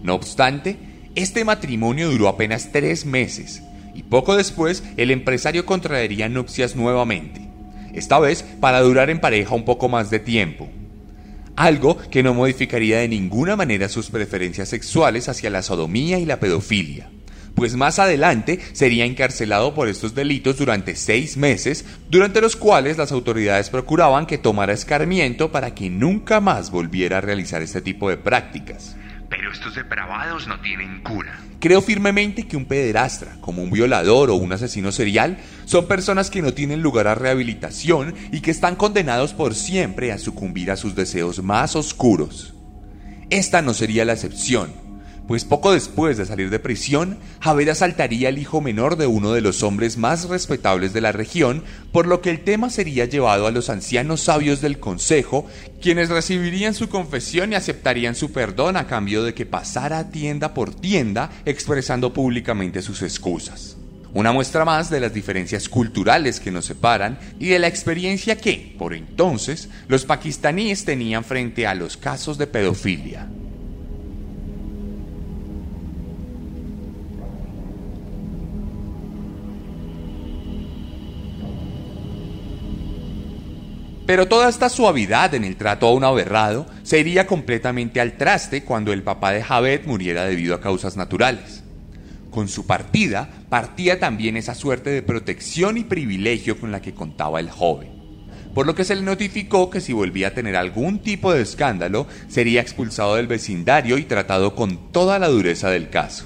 No 0.02 0.14
obstante, 0.14 0.89
este 1.22 1.44
matrimonio 1.44 2.10
duró 2.10 2.28
apenas 2.28 2.70
tres 2.72 3.04
meses 3.04 3.62
y 3.94 4.02
poco 4.02 4.36
después 4.36 4.82
el 4.96 5.10
empresario 5.10 5.66
contraería 5.66 6.28
nupcias 6.28 6.76
nuevamente, 6.76 7.40
esta 7.92 8.18
vez 8.18 8.44
para 8.60 8.80
durar 8.80 9.10
en 9.10 9.20
pareja 9.20 9.54
un 9.54 9.64
poco 9.64 9.88
más 9.88 10.10
de 10.10 10.20
tiempo. 10.20 10.68
Algo 11.56 11.98
que 12.10 12.22
no 12.22 12.32
modificaría 12.32 12.98
de 12.98 13.08
ninguna 13.08 13.56
manera 13.56 13.88
sus 13.88 14.08
preferencias 14.10 14.68
sexuales 14.68 15.28
hacia 15.28 15.50
la 15.50 15.62
sodomía 15.62 16.18
y 16.18 16.24
la 16.24 16.40
pedofilia, 16.40 17.10
pues 17.54 17.76
más 17.76 17.98
adelante 17.98 18.60
sería 18.72 19.04
encarcelado 19.04 19.74
por 19.74 19.88
estos 19.88 20.14
delitos 20.14 20.56
durante 20.56 20.96
seis 20.96 21.36
meses, 21.36 21.84
durante 22.08 22.40
los 22.40 22.56
cuales 22.56 22.96
las 22.96 23.12
autoridades 23.12 23.68
procuraban 23.68 24.26
que 24.26 24.38
tomara 24.38 24.72
escarmiento 24.72 25.52
para 25.52 25.74
que 25.74 25.90
nunca 25.90 26.40
más 26.40 26.70
volviera 26.70 27.18
a 27.18 27.20
realizar 27.20 27.60
este 27.60 27.82
tipo 27.82 28.08
de 28.08 28.16
prácticas. 28.16 28.96
Pero 29.40 29.52
estos 29.52 29.74
depravados 29.74 30.46
no 30.46 30.60
tienen 30.60 31.00
cura. 31.00 31.40
Creo 31.60 31.80
firmemente 31.80 32.46
que 32.46 32.58
un 32.58 32.66
pederastra, 32.66 33.38
como 33.40 33.62
un 33.62 33.70
violador 33.70 34.28
o 34.28 34.34
un 34.34 34.52
asesino 34.52 34.92
serial, 34.92 35.38
son 35.64 35.88
personas 35.88 36.28
que 36.28 36.42
no 36.42 36.52
tienen 36.52 36.82
lugar 36.82 37.06
a 37.06 37.14
rehabilitación 37.14 38.14
y 38.32 38.42
que 38.42 38.50
están 38.50 38.76
condenados 38.76 39.32
por 39.32 39.54
siempre 39.54 40.12
a 40.12 40.18
sucumbir 40.18 40.70
a 40.70 40.76
sus 40.76 40.94
deseos 40.94 41.42
más 41.42 41.74
oscuros. 41.74 42.52
Esta 43.30 43.62
no 43.62 43.72
sería 43.72 44.04
la 44.04 44.12
excepción 44.12 44.89
pues 45.30 45.44
poco 45.44 45.70
después 45.70 46.16
de 46.16 46.26
salir 46.26 46.50
de 46.50 46.58
prisión, 46.58 47.20
Javed 47.38 47.68
asaltaría 47.68 48.30
al 48.30 48.38
hijo 48.38 48.60
menor 48.60 48.96
de 48.96 49.06
uno 49.06 49.30
de 49.30 49.40
los 49.40 49.62
hombres 49.62 49.96
más 49.96 50.28
respetables 50.28 50.92
de 50.92 51.00
la 51.00 51.12
región, 51.12 51.62
por 51.92 52.08
lo 52.08 52.20
que 52.20 52.30
el 52.30 52.40
tema 52.40 52.68
sería 52.68 53.04
llevado 53.04 53.46
a 53.46 53.52
los 53.52 53.70
ancianos 53.70 54.22
sabios 54.22 54.60
del 54.60 54.80
consejo, 54.80 55.46
quienes 55.80 56.08
recibirían 56.08 56.74
su 56.74 56.88
confesión 56.88 57.52
y 57.52 57.54
aceptarían 57.54 58.16
su 58.16 58.32
perdón 58.32 58.76
a 58.76 58.88
cambio 58.88 59.22
de 59.22 59.32
que 59.32 59.46
pasara 59.46 60.10
tienda 60.10 60.52
por 60.52 60.74
tienda 60.74 61.30
expresando 61.44 62.12
públicamente 62.12 62.82
sus 62.82 63.00
excusas. 63.02 63.76
Una 64.12 64.32
muestra 64.32 64.64
más 64.64 64.90
de 64.90 64.98
las 64.98 65.14
diferencias 65.14 65.68
culturales 65.68 66.40
que 66.40 66.50
nos 66.50 66.64
separan 66.64 67.20
y 67.38 67.50
de 67.50 67.60
la 67.60 67.68
experiencia 67.68 68.36
que, 68.36 68.74
por 68.76 68.94
entonces, 68.94 69.68
los 69.86 70.04
pakistaníes 70.04 70.84
tenían 70.84 71.22
frente 71.22 71.68
a 71.68 71.76
los 71.76 71.96
casos 71.96 72.36
de 72.36 72.48
pedofilia. 72.48 73.28
Pero 84.10 84.26
toda 84.26 84.48
esta 84.48 84.68
suavidad 84.68 85.36
en 85.36 85.44
el 85.44 85.54
trato 85.54 85.86
a 85.86 85.92
un 85.92 86.02
aberrado 86.02 86.66
se 86.82 86.98
iría 86.98 87.28
completamente 87.28 88.00
al 88.00 88.16
traste 88.16 88.64
cuando 88.64 88.92
el 88.92 89.04
papá 89.04 89.30
de 89.30 89.40
Javed 89.40 89.86
muriera 89.86 90.24
debido 90.24 90.56
a 90.56 90.60
causas 90.60 90.96
naturales. 90.96 91.62
Con 92.32 92.48
su 92.48 92.66
partida 92.66 93.30
partía 93.48 94.00
también 94.00 94.36
esa 94.36 94.56
suerte 94.56 94.90
de 94.90 95.02
protección 95.02 95.76
y 95.76 95.84
privilegio 95.84 96.58
con 96.58 96.72
la 96.72 96.82
que 96.82 96.92
contaba 96.92 97.38
el 97.38 97.50
joven. 97.50 97.92
por 98.52 98.66
lo 98.66 98.74
que 98.74 98.82
se 98.82 98.96
le 98.96 99.02
notificó 99.02 99.70
que 99.70 99.80
si 99.80 99.92
volvía 99.92 100.26
a 100.26 100.34
tener 100.34 100.56
algún 100.56 100.98
tipo 100.98 101.32
de 101.32 101.42
escándalo, 101.42 102.08
sería 102.28 102.60
expulsado 102.60 103.14
del 103.14 103.28
vecindario 103.28 103.96
y 103.96 104.02
tratado 104.02 104.56
con 104.56 104.90
toda 104.90 105.20
la 105.20 105.28
dureza 105.28 105.70
del 105.70 105.88
caso. 105.88 106.24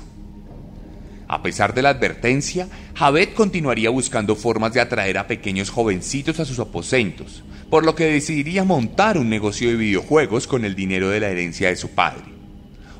A 1.28 1.42
pesar 1.42 1.74
de 1.74 1.82
la 1.82 1.90
advertencia, 1.90 2.66
Javed 2.94 3.34
continuaría 3.34 3.90
buscando 3.90 4.36
formas 4.36 4.72
de 4.72 4.80
atraer 4.80 5.18
a 5.18 5.26
pequeños 5.26 5.68
jovencitos 5.68 6.40
a 6.40 6.46
sus 6.46 6.58
aposentos, 6.58 7.44
por 7.70 7.84
lo 7.84 7.94
que 7.94 8.06
decidiría 8.06 8.64
montar 8.64 9.18
un 9.18 9.28
negocio 9.28 9.68
de 9.68 9.76
videojuegos 9.76 10.46
con 10.46 10.64
el 10.64 10.74
dinero 10.74 11.10
de 11.10 11.20
la 11.20 11.28
herencia 11.28 11.68
de 11.68 11.76
su 11.76 11.90
padre. 11.90 12.24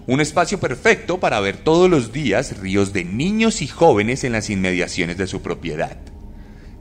Un 0.07 0.21
espacio 0.21 0.61
perfecto 0.61 1.19
para 1.19 1.41
ver 1.41 1.57
todos 1.57 1.89
los 1.89 2.13
días 2.13 2.59
ríos 2.59 2.93
de 2.93 3.05
niños 3.05 3.63
y 3.63 3.67
jóvenes 3.67 4.25
en 4.25 4.33
las 4.33 4.51
inmediaciones 4.51 5.17
de 5.17 5.27
su 5.27 5.41
propiedad. 5.41 5.97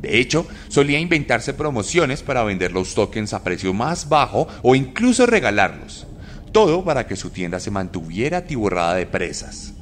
De 0.02 0.20
hecho, 0.20 0.46
solía 0.68 1.00
inventarse 1.00 1.54
promociones 1.54 2.24
para 2.24 2.44
vender 2.44 2.74
los 2.74 2.94
tokens 2.94 3.34
a 3.34 3.42
precio 3.42 3.74
más 3.74 4.10
bajo 4.10 4.50
o 4.62 4.76
incluso 4.76 5.26
regalarlos. 5.26 6.06
Todo 6.52 6.84
para 6.84 7.08
que 7.08 7.16
su 7.16 7.30
tienda 7.30 7.62
se 7.62 7.72
mantuviera 7.72 8.40
atiborrada 8.40 8.96
de 8.96 9.06
presas. 9.06 9.74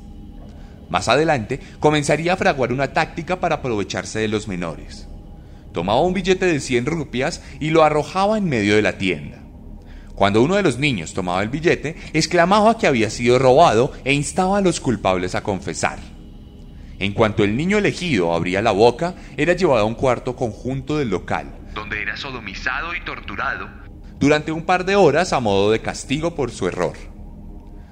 Más 0.92 1.08
adelante, 1.08 1.60
comenzaría 1.80 2.34
a 2.34 2.38
fraguar 2.38 2.72
una 2.72 2.94
táctica 2.94 3.40
para 3.40 3.56
aprovecharse 3.56 4.20
de 4.20 4.28
los 4.28 4.48
menores. 4.48 5.08
Tomaba 5.74 6.02
un 6.02 6.14
billete 6.14 6.46
de 6.46 6.60
100 6.60 6.86
rupias 6.86 7.42
y 7.60 7.70
lo 7.70 7.84
arrojaba 7.84 8.38
en 8.38 8.46
medio 8.46 8.76
de 8.76 8.82
la 8.82 8.98
tienda. 8.98 9.38
Cuando 10.16 10.42
uno 10.42 10.56
de 10.56 10.64
los 10.64 10.78
niños 10.78 11.14
tomaba 11.14 11.42
el 11.42 11.50
billete, 11.50 11.96
exclamaba 12.14 12.78
que 12.78 12.88
había 12.88 13.10
sido 13.10 13.40
robado 13.40 13.92
e 14.04 14.14
instaba 14.14 14.58
a 14.58 14.62
los 14.62 14.80
culpables 14.80 15.34
a 15.34 15.42
confesar. 15.44 16.00
En 17.00 17.14
cuanto 17.14 17.44
el 17.44 17.58
niño 17.58 17.80
elegido 17.80 18.34
abría 18.34 18.62
la 18.62 18.72
boca, 18.72 19.16
era 19.36 19.54
llevado 19.54 19.80
a 19.82 19.86
un 19.86 19.96
cuarto 19.96 20.36
conjunto 20.36 21.00
del 21.00 21.10
local, 21.10 21.48
donde 21.74 22.02
era 22.02 22.16
sodomizado 22.18 22.94
y 22.94 23.04
torturado. 23.04 23.68
durante 24.20 24.52
un 24.52 24.64
par 24.64 24.86
de 24.86 24.96
horas 24.96 25.34
a 25.34 25.40
modo 25.40 25.72
de 25.72 25.82
castigo 25.82 26.36
por 26.36 26.52
su 26.52 26.68
error. 26.68 26.94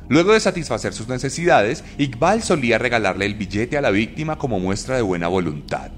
Luego 0.09 0.33
de 0.33 0.39
satisfacer 0.39 0.93
sus 0.93 1.07
necesidades, 1.07 1.83
Iqbal 1.97 2.43
solía 2.43 2.77
regalarle 2.77 3.25
el 3.25 3.33
billete 3.33 3.77
a 3.77 3.81
la 3.81 3.89
víctima 3.89 4.37
como 4.37 4.59
muestra 4.59 4.95
de 4.95 5.01
buena 5.01 5.27
voluntad. 5.27 5.89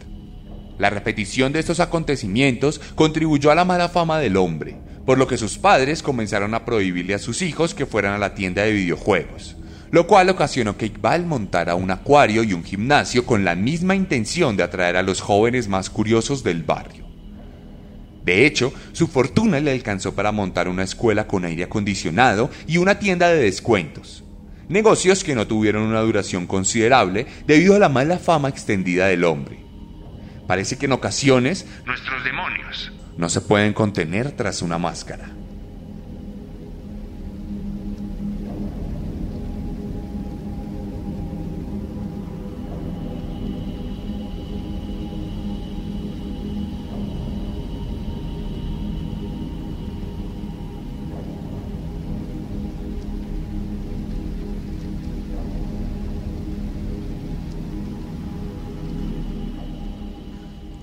La 0.82 0.90
repetición 0.90 1.54
de 1.54 1.60
estos 1.60 1.80
acontecimientos 1.80 2.82
contribuyó 2.96 3.52
a 3.52 3.56
la 3.56 3.66
mala 3.66 3.88
fama 3.88 4.18
del 4.18 4.36
hombre, 4.36 4.78
por 5.06 5.20
lo 5.20 5.28
que 5.28 5.38
sus 5.38 5.60
padres 5.60 6.02
comenzaron 6.02 6.56
a 6.56 6.66
prohibirle 6.66 7.14
a 7.14 7.20
sus 7.20 7.44
hijos 7.44 7.76
que 7.76 7.86
fueran 7.86 8.14
a 8.16 8.18
la 8.18 8.34
tienda 8.34 8.64
de 8.64 8.72
videojuegos, 8.72 9.58
lo 9.92 10.08
cual 10.08 10.30
ocasionó 10.30 10.78
que 10.78 10.88
Iqbal 10.88 11.28
montara 11.28 11.76
un 11.76 11.92
acuario 11.92 12.42
y 12.44 12.54
un 12.54 12.64
gimnasio 12.64 13.28
con 13.28 13.46
la 13.46 13.54
misma 13.54 13.94
intención 13.94 14.58
de 14.58 14.64
atraer 14.64 14.98
a 14.98 15.04
los 15.04 15.22
jóvenes 15.22 15.68
más 15.68 15.92
curiosos 15.92 16.44
del 16.44 16.64
barrio. 16.64 17.06
De 18.26 18.48
hecho, 18.48 18.74
su 18.92 19.06
fortuna 19.06 19.60
le 19.60 19.70
alcanzó 19.70 20.16
para 20.16 20.32
montar 20.32 20.68
una 20.68 20.82
escuela 20.82 21.28
con 21.28 21.46
aire 21.46 21.66
acondicionado 21.66 22.50
y 22.66 22.78
una 22.78 22.98
tienda 22.98 23.30
de 23.30 23.40
descuentos, 23.40 24.24
negocios 24.68 25.24
que 25.24 25.36
no 25.36 25.46
tuvieron 25.46 25.84
una 25.84 26.02
duración 26.02 26.48
considerable 26.48 27.28
debido 27.46 27.76
a 27.76 27.80
la 27.80 27.90
mala 27.90 28.18
fama 28.18 28.50
extendida 28.50 29.06
del 29.06 29.26
hombre. 29.26 29.71
Parece 30.52 30.78
que 30.78 30.86
en 30.86 30.92
ocasiones 30.92 31.66
Nuestros 31.86 32.26
demonios. 32.26 32.92
no 33.16 33.30
se 33.30 33.40
pueden 33.40 33.72
contener 33.72 34.34
tras 34.34 34.62
una 34.62 34.78
máscara. 34.78 35.30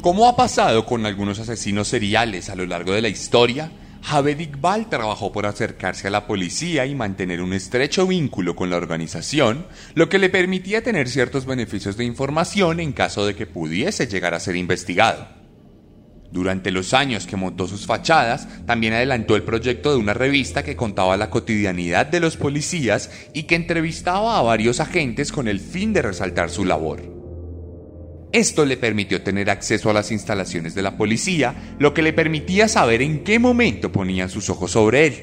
Como 0.09 0.27
ha 0.27 0.37
pasado 0.37 0.87
con 0.87 1.05
algunos 1.05 1.39
asesinos 1.39 1.87
seriales 1.87 2.49
a 2.49 2.57
lo 2.57 2.65
largo 2.65 2.95
de 2.95 3.03
la 3.03 3.11
historia, 3.11 3.71
Javed 4.01 4.41
Iqbal 4.41 4.89
trabajó 4.89 5.33
por 5.33 5.45
acercarse 5.45 6.09
a 6.09 6.11
la 6.11 6.27
policía 6.27 6.87
y 6.87 6.95
mantener 6.95 7.43
un 7.43 7.53
estrecho 7.53 8.07
vínculo 8.07 8.57
con 8.57 8.71
la 8.71 8.79
organización, 8.79 9.67
lo 9.93 10.09
que 10.09 10.19
le 10.19 10.31
permitía 10.31 10.83
tener 10.83 11.11
ciertos 11.11 11.45
beneficios 11.45 11.99
de 11.99 12.07
información 12.07 12.81
en 12.81 12.95
caso 12.95 13.27
de 13.27 13.37
que 13.37 13.45
pudiese 13.45 14.07
llegar 14.07 14.33
a 14.33 14.41
ser 14.41 14.57
investigado. 14.57 15.29
Durante 16.33 16.71
los 16.71 16.95
años 16.95 17.27
que 17.27 17.37
montó 17.37 17.69
sus 17.69 17.85
fachadas, 17.85 18.49
también 18.65 18.95
adelantó 18.95 19.37
el 19.37 19.43
proyecto 19.43 19.91
de 19.91 19.99
una 19.99 20.15
revista 20.15 20.63
que 20.63 20.75
contaba 20.75 21.19
la 21.19 21.29
cotidianidad 21.29 22.07
de 22.07 22.21
los 22.21 22.39
policías 22.39 23.11
y 23.35 23.43
que 23.43 23.57
entrevistaba 23.57 24.39
a 24.39 24.43
varios 24.43 24.81
agentes 24.81 25.33
con 25.33 25.49
el 25.49 25.61
fin 25.61 25.93
de 25.93 26.01
resaltar 26.01 26.49
su 26.49 26.65
labor. 26.65 27.18
Esto 28.33 28.67
le 28.67 28.77
permitió 28.77 29.23
tener 29.23 29.49
acceso 29.49 29.89
a 29.89 29.95
las 29.95 30.13
instalaciones 30.13 30.75
de 30.75 30.83
la 30.83 30.99
policía, 30.99 31.75
lo 31.79 31.95
que 31.95 32.03
le 32.03 32.13
permitía 32.13 32.69
saber 32.69 33.01
en 33.01 33.25
qué 33.25 33.39
momento 33.39 33.91
ponían 33.91 34.29
sus 34.29 34.51
ojos 34.51 34.73
sobre 34.73 35.07
él. 35.07 35.15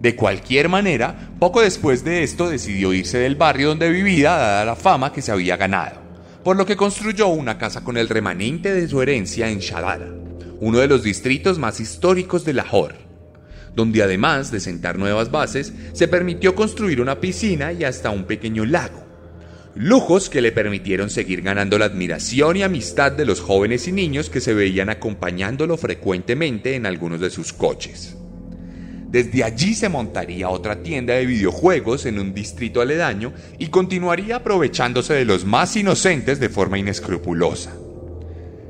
De 0.00 0.16
cualquier 0.16 0.70
manera, 0.70 1.30
poco 1.38 1.60
después 1.60 2.04
de 2.04 2.22
esto 2.22 2.48
decidió 2.48 2.94
irse 2.94 3.18
del 3.18 3.36
barrio 3.36 3.68
donde 3.68 3.90
vivía 3.90 4.30
dada 4.30 4.64
la 4.64 4.76
fama 4.76 5.12
que 5.12 5.20
se 5.20 5.30
había 5.30 5.58
ganado, 5.58 6.00
por 6.42 6.56
lo 6.56 6.64
que 6.64 6.74
construyó 6.74 7.28
una 7.28 7.58
casa 7.58 7.84
con 7.84 7.98
el 7.98 8.08
remanente 8.08 8.72
de 8.72 8.88
su 8.88 9.02
herencia 9.02 9.50
en 9.50 9.58
Shadara, 9.58 10.08
uno 10.58 10.78
de 10.78 10.88
los 10.88 11.02
distritos 11.02 11.58
más 11.58 11.80
históricos 11.80 12.46
de 12.46 12.54
Lahore, 12.54 12.96
donde 13.76 14.02
además 14.02 14.50
de 14.50 14.60
sentar 14.60 14.98
nuevas 14.98 15.30
bases, 15.30 15.74
se 15.92 16.08
permitió 16.08 16.54
construir 16.54 17.02
una 17.02 17.20
piscina 17.20 17.72
y 17.72 17.84
hasta 17.84 18.10
un 18.10 18.24
pequeño 18.24 18.64
lago 18.64 19.11
lujos 19.74 20.28
que 20.28 20.40
le 20.40 20.52
permitieron 20.52 21.10
seguir 21.10 21.42
ganando 21.42 21.78
la 21.78 21.86
admiración 21.86 22.56
y 22.56 22.62
amistad 22.62 23.12
de 23.12 23.24
los 23.24 23.40
jóvenes 23.40 23.88
y 23.88 23.92
niños 23.92 24.28
que 24.28 24.40
se 24.40 24.54
veían 24.54 24.90
acompañándolo 24.90 25.76
frecuentemente 25.76 26.74
en 26.74 26.86
algunos 26.86 27.20
de 27.20 27.30
sus 27.30 27.52
coches. 27.52 28.16
Desde 29.08 29.44
allí 29.44 29.74
se 29.74 29.90
montaría 29.90 30.48
otra 30.48 30.82
tienda 30.82 31.14
de 31.14 31.26
videojuegos 31.26 32.06
en 32.06 32.18
un 32.18 32.32
distrito 32.32 32.80
aledaño 32.80 33.34
y 33.58 33.66
continuaría 33.66 34.36
aprovechándose 34.36 35.12
de 35.12 35.26
los 35.26 35.44
más 35.44 35.76
inocentes 35.76 36.40
de 36.40 36.48
forma 36.48 36.78
inescrupulosa. 36.78 37.74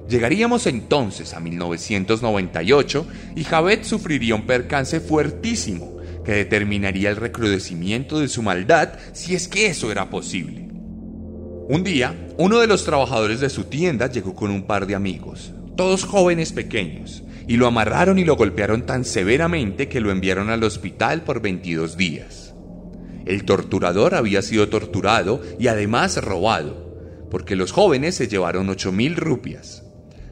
Llegaríamos 0.08 0.66
entonces 0.66 1.32
a 1.32 1.40
1998 1.40 3.06
y 3.36 3.44
Javed 3.44 3.84
sufriría 3.84 4.34
un 4.34 4.46
percance 4.46 5.00
fuertísimo 5.00 5.96
que 6.24 6.32
determinaría 6.32 7.10
el 7.10 7.16
recrudecimiento 7.16 8.18
de 8.18 8.28
su 8.28 8.42
maldad 8.42 8.98
si 9.12 9.34
es 9.34 9.46
que 9.46 9.66
eso 9.66 9.92
era 9.92 10.10
posible. 10.10 10.71
Un 11.72 11.84
día, 11.84 12.14
uno 12.36 12.60
de 12.60 12.66
los 12.66 12.84
trabajadores 12.84 13.40
de 13.40 13.48
su 13.48 13.64
tienda 13.64 14.06
llegó 14.06 14.34
con 14.34 14.50
un 14.50 14.64
par 14.64 14.84
de 14.84 14.94
amigos, 14.94 15.54
todos 15.74 16.04
jóvenes 16.04 16.52
pequeños, 16.52 17.22
y 17.48 17.56
lo 17.56 17.66
amarraron 17.66 18.18
y 18.18 18.26
lo 18.26 18.36
golpearon 18.36 18.84
tan 18.84 19.06
severamente 19.06 19.88
que 19.88 20.02
lo 20.02 20.10
enviaron 20.10 20.50
al 20.50 20.62
hospital 20.64 21.22
por 21.22 21.40
22 21.40 21.96
días. 21.96 22.54
El 23.24 23.46
torturador 23.46 24.14
había 24.14 24.42
sido 24.42 24.68
torturado 24.68 25.40
y 25.58 25.68
además 25.68 26.22
robado, 26.22 27.26
porque 27.30 27.56
los 27.56 27.72
jóvenes 27.72 28.16
se 28.16 28.28
llevaron 28.28 28.68
8.000 28.68 29.14
rupias, 29.16 29.82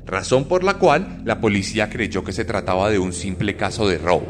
razón 0.04 0.44
por 0.44 0.62
la 0.62 0.74
cual 0.74 1.22
la 1.24 1.40
policía 1.40 1.88
creyó 1.88 2.22
que 2.22 2.34
se 2.34 2.44
trataba 2.44 2.90
de 2.90 2.98
un 2.98 3.14
simple 3.14 3.56
caso 3.56 3.88
de 3.88 3.96
robo. 3.96 4.28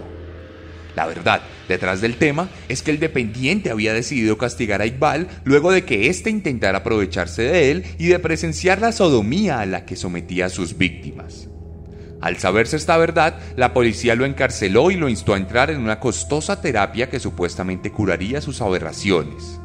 La 0.94 1.07
verdad, 1.07 1.40
detrás 1.70 2.00
del 2.00 2.16
tema 2.16 2.48
es 2.68 2.83
que 2.83 2.90
el 2.90 2.98
dependiente 2.98 3.70
había 3.70 3.94
decidido 3.94 4.37
castigar 4.37 4.83
a 4.83 4.87
Iqbal 4.87 5.28
luego 5.44 5.70
de 5.70 5.85
que 5.85 6.09
éste 6.09 6.28
intentara 6.28 6.78
aprovecharse 6.78 7.42
de 7.42 7.70
él 7.70 7.85
y 7.96 8.09
de 8.09 8.18
presenciar 8.18 8.80
la 8.80 8.92
sodomía 8.92 9.61
a 9.61 9.66
la 9.66 9.87
que 9.87 9.96
sometía 9.96 10.46
a 10.46 10.50
sus 10.50 10.76
víctimas. 10.76 11.48
Al 12.20 12.37
saberse 12.37 12.76
esta 12.76 12.98
verdad, 12.98 13.38
la 13.56 13.72
policía 13.72 14.14
lo 14.14 14.26
encarceló 14.26 14.90
y 14.90 14.96
lo 14.96 15.09
instó 15.09 15.35
a 15.35 15.38
entrar 15.38 15.70
en 15.70 15.80
una 15.80 16.00
costosa 16.00 16.61
terapia 16.61 17.09
que 17.09 17.20
supuestamente 17.20 17.90
curaría 17.90 18.40
sus 18.42 18.61
aberraciones. 18.61 19.59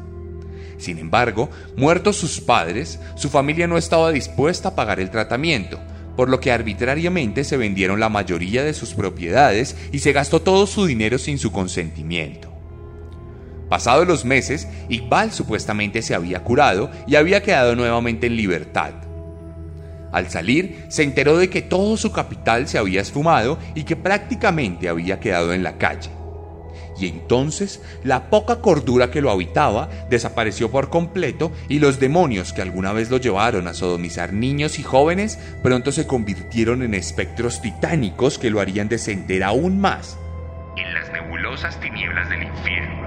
Sin 0.78 0.98
embargo, 0.98 1.50
muertos 1.76 2.16
sus 2.16 2.40
padres, 2.40 3.00
su 3.16 3.28
familia 3.28 3.66
no 3.66 3.76
estaba 3.76 4.12
dispuesta 4.12 4.70
a 4.70 4.74
pagar 4.74 5.00
el 5.00 5.10
tratamiento, 5.10 5.80
por 6.16 6.28
lo 6.28 6.40
que 6.40 6.50
arbitrariamente 6.50 7.44
se 7.44 7.56
vendieron 7.56 8.00
la 8.00 8.08
mayoría 8.08 8.64
de 8.64 8.74
sus 8.74 8.94
propiedades 8.94 9.76
y 9.92 10.00
se 10.00 10.12
gastó 10.12 10.40
todo 10.40 10.66
su 10.66 10.86
dinero 10.86 11.18
sin 11.18 11.38
su 11.38 11.52
consentimiento. 11.52 12.52
Pasados 13.68 14.06
los 14.06 14.24
meses, 14.24 14.68
Iqbal 14.88 15.32
supuestamente 15.32 16.00
se 16.02 16.14
había 16.14 16.42
curado 16.44 16.90
y 17.06 17.16
había 17.16 17.42
quedado 17.42 17.74
nuevamente 17.74 18.28
en 18.28 18.36
libertad. 18.36 18.92
Al 20.12 20.30
salir, 20.30 20.86
se 20.88 21.02
enteró 21.02 21.36
de 21.36 21.50
que 21.50 21.62
todo 21.62 21.96
su 21.96 22.12
capital 22.12 22.68
se 22.68 22.78
había 22.78 23.00
esfumado 23.00 23.58
y 23.74 23.82
que 23.82 23.96
prácticamente 23.96 24.88
había 24.88 25.18
quedado 25.20 25.52
en 25.52 25.62
la 25.62 25.78
calle. 25.78 26.10
Y 26.98 27.08
entonces 27.08 27.82
la 28.04 28.30
poca 28.30 28.60
cordura 28.60 29.10
que 29.10 29.20
lo 29.20 29.30
habitaba 29.30 29.88
desapareció 30.10 30.70
por 30.70 30.90
completo 30.90 31.52
y 31.68 31.78
los 31.78 32.00
demonios 32.00 32.52
que 32.52 32.62
alguna 32.62 32.92
vez 32.92 33.10
lo 33.10 33.18
llevaron 33.18 33.68
a 33.68 33.74
sodomizar 33.74 34.32
niños 34.32 34.78
y 34.78 34.82
jóvenes 34.82 35.38
pronto 35.62 35.92
se 35.92 36.06
convirtieron 36.06 36.82
en 36.82 36.94
espectros 36.94 37.60
titánicos 37.60 38.38
que 38.38 38.50
lo 38.50 38.60
harían 38.60 38.88
descender 38.88 39.44
aún 39.44 39.80
más 39.80 40.18
En 40.76 40.94
las 40.94 41.10
nebulosas 41.12 41.78
tinieblas 41.80 42.28
del 42.28 42.42
infierno. 42.42 43.05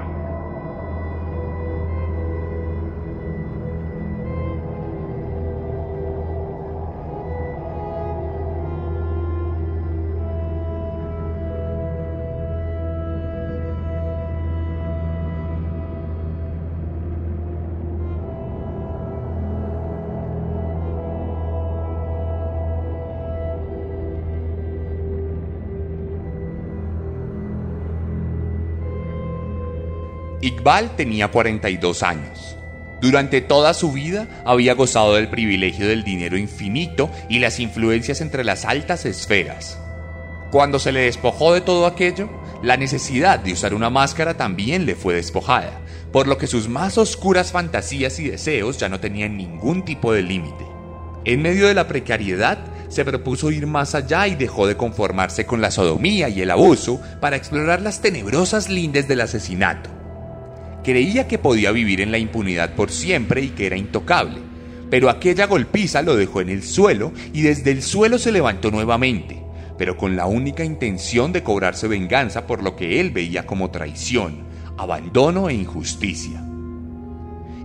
Iqbal 30.60 30.98
tenía 30.98 31.30
42 31.30 32.04
años. 32.04 32.58
Durante 33.00 33.40
toda 33.40 33.74
su 33.74 33.94
vida 33.94 34.28
había 34.44 34.74
gozado 34.74 35.16
del 35.16 35.30
privilegio 35.30 35.88
del 35.88 36.04
dinero 36.04 36.38
infinito 36.38 37.10
y 37.30 37.40
las 37.40 37.62
influencias 37.62 38.20
entre 38.20 38.44
las 38.44 38.66
altas 38.66 39.06
esferas. 39.06 39.80
Cuando 40.52 40.80
se 40.80 40.92
le 40.92 41.02
despojó 41.02 41.54
de 41.54 41.62
todo 41.62 41.86
aquello, 41.86 42.30
la 42.62 42.76
necesidad 42.76 43.40
de 43.40 43.54
usar 43.54 43.74
una 43.74 43.90
máscara 43.90 44.36
también 44.36 44.86
le 44.86 44.96
fue 44.96 45.16
despojada, 45.16 45.80
por 46.12 46.28
lo 46.28 46.38
que 46.38 46.48
sus 46.48 46.68
más 46.68 46.98
oscuras 46.98 47.54
fantasías 47.54 48.20
y 48.20 48.28
deseos 48.28 48.78
ya 48.78 48.90
no 48.90 49.00
tenían 49.00 49.38
ningún 49.38 49.86
tipo 49.86 50.12
de 50.12 50.24
límite. 50.24 50.66
En 51.24 51.42
medio 51.42 51.68
de 51.68 51.74
la 51.74 51.88
precariedad, 51.88 52.58
se 52.90 53.06
propuso 53.06 53.50
ir 53.52 53.66
más 53.66 53.96
allá 53.96 54.28
y 54.28 54.36
dejó 54.36 54.68
de 54.68 54.76
conformarse 54.76 55.46
con 55.46 55.62
la 55.62 55.72
sodomía 55.72 56.28
y 56.28 56.42
el 56.42 56.52
abuso 56.52 57.00
para 57.22 57.38
explorar 57.38 57.82
las 57.82 58.02
tenebrosas 58.02 58.68
lindes 58.68 59.08
del 59.08 59.22
asesinato. 59.22 59.99
Creía 60.90 61.28
que 61.28 61.38
podía 61.38 61.72
vivir 61.72 62.02
en 62.02 62.12
la 62.12 62.18
impunidad 62.18 62.74
por 62.74 62.90
siempre 62.90 63.44
y 63.44 63.50
que 63.50 63.68
era 63.68 63.78
intocable, 63.78 64.40
pero 64.90 65.12
aquella 65.12 65.46
golpiza 65.46 66.02
lo 66.02 66.16
dejó 66.16 66.42
en 66.42 66.50
el 66.50 66.64
suelo 66.64 67.14
y 67.32 67.44
desde 67.44 67.70
el 67.70 67.84
suelo 67.84 68.18
se 68.18 68.32
levantó 68.32 68.72
nuevamente, 68.72 69.40
pero 69.78 69.96
con 69.98 70.16
la 70.16 70.26
única 70.26 70.64
intención 70.64 71.32
de 71.32 71.44
cobrarse 71.44 71.88
venganza 71.88 72.48
por 72.48 72.64
lo 72.64 72.76
que 72.76 73.00
él 73.00 73.12
veía 73.12 73.46
como 73.46 73.70
traición, 73.70 74.40
abandono 74.80 75.48
e 75.50 75.54
injusticia. 75.54 76.44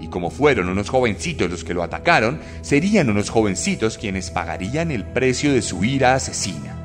Y 0.02 0.08
como 0.08 0.28
fueron 0.28 0.68
unos 0.68 0.90
jovencitos 0.90 1.50
los 1.50 1.64
que 1.64 1.72
lo 1.72 1.82
atacaron, 1.82 2.40
serían 2.60 3.08
unos 3.08 3.30
jovencitos 3.30 3.96
quienes 3.96 4.30
pagarían 4.30 4.90
el 4.90 5.02
precio 5.04 5.50
de 5.54 5.62
su 5.62 5.82
ira 5.82 6.14
asesina. 6.14 6.83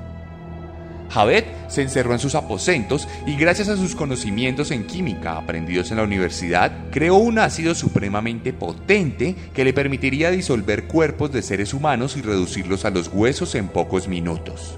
Javed 1.10 1.44
se 1.68 1.82
encerró 1.82 2.14
en 2.14 2.20
sus 2.20 2.36
aposentos 2.36 3.08
y 3.26 3.36
gracias 3.36 3.70
a 3.70 3.78
sus 3.78 3.96
conocimientos 3.96 4.72
en 4.72 4.86
química 4.86 5.38
aprendidos 5.38 5.92
en 5.92 5.98
la 5.98 6.04
universidad, 6.04 6.72
creó 6.92 7.16
un 7.16 7.40
ácido 7.40 7.76
supremamente 7.76 8.54
potente 8.54 9.36
que 9.54 9.64
le 9.64 9.74
permitiría 9.74 10.32
disolver 10.32 10.86
cuerpos 10.86 11.32
de 11.32 11.42
seres 11.42 11.74
humanos 11.74 12.16
y 12.18 12.22
reducirlos 12.22 12.86
a 12.86 12.92
los 12.92 13.10
huesos 13.10 13.56
en 13.56 13.68
pocos 13.68 14.08
minutos. 14.08 14.78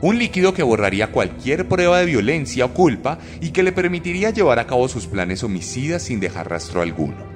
Un 0.00 0.18
líquido 0.18 0.52
que 0.52 0.64
borraría 0.64 1.12
cualquier 1.12 1.68
prueba 1.68 2.00
de 2.00 2.06
violencia 2.06 2.64
o 2.64 2.74
culpa 2.74 3.18
y 3.40 3.50
que 3.50 3.62
le 3.62 3.70
permitiría 3.70 4.30
llevar 4.30 4.58
a 4.58 4.66
cabo 4.66 4.88
sus 4.88 5.06
planes 5.06 5.44
homicidas 5.44 6.02
sin 6.02 6.18
dejar 6.18 6.50
rastro 6.50 6.82
alguno. 6.82 7.32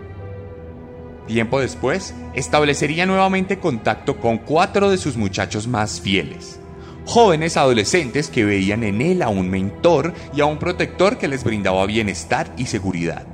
Tiempo 1.29 1.61
después, 1.61 2.12
establecería 2.35 3.07
nuevamente 3.07 3.59
contacto 3.59 4.17
con 4.17 4.39
cuatro 4.39 4.91
de 4.91 4.99
sus 4.99 5.17
muchachos 5.17 5.69
más 5.69 6.01
fieles, 6.01 6.61
jóvenes 7.07 7.57
adolescentes 7.57 8.29
que 8.29 8.45
veían 8.45 8.83
en 8.83 9.01
él 9.01 9.23
a 9.23 9.29
un 9.29 9.49
mentor 9.49 10.12
y 10.35 10.40
a 10.42 10.47
un 10.47 10.59
protector 10.59 11.16
que 11.16 11.29
les 11.29 11.45
brindaba 11.45 11.87
bienestar 11.87 12.53
y 12.59 12.66
seguridad. 12.66 13.25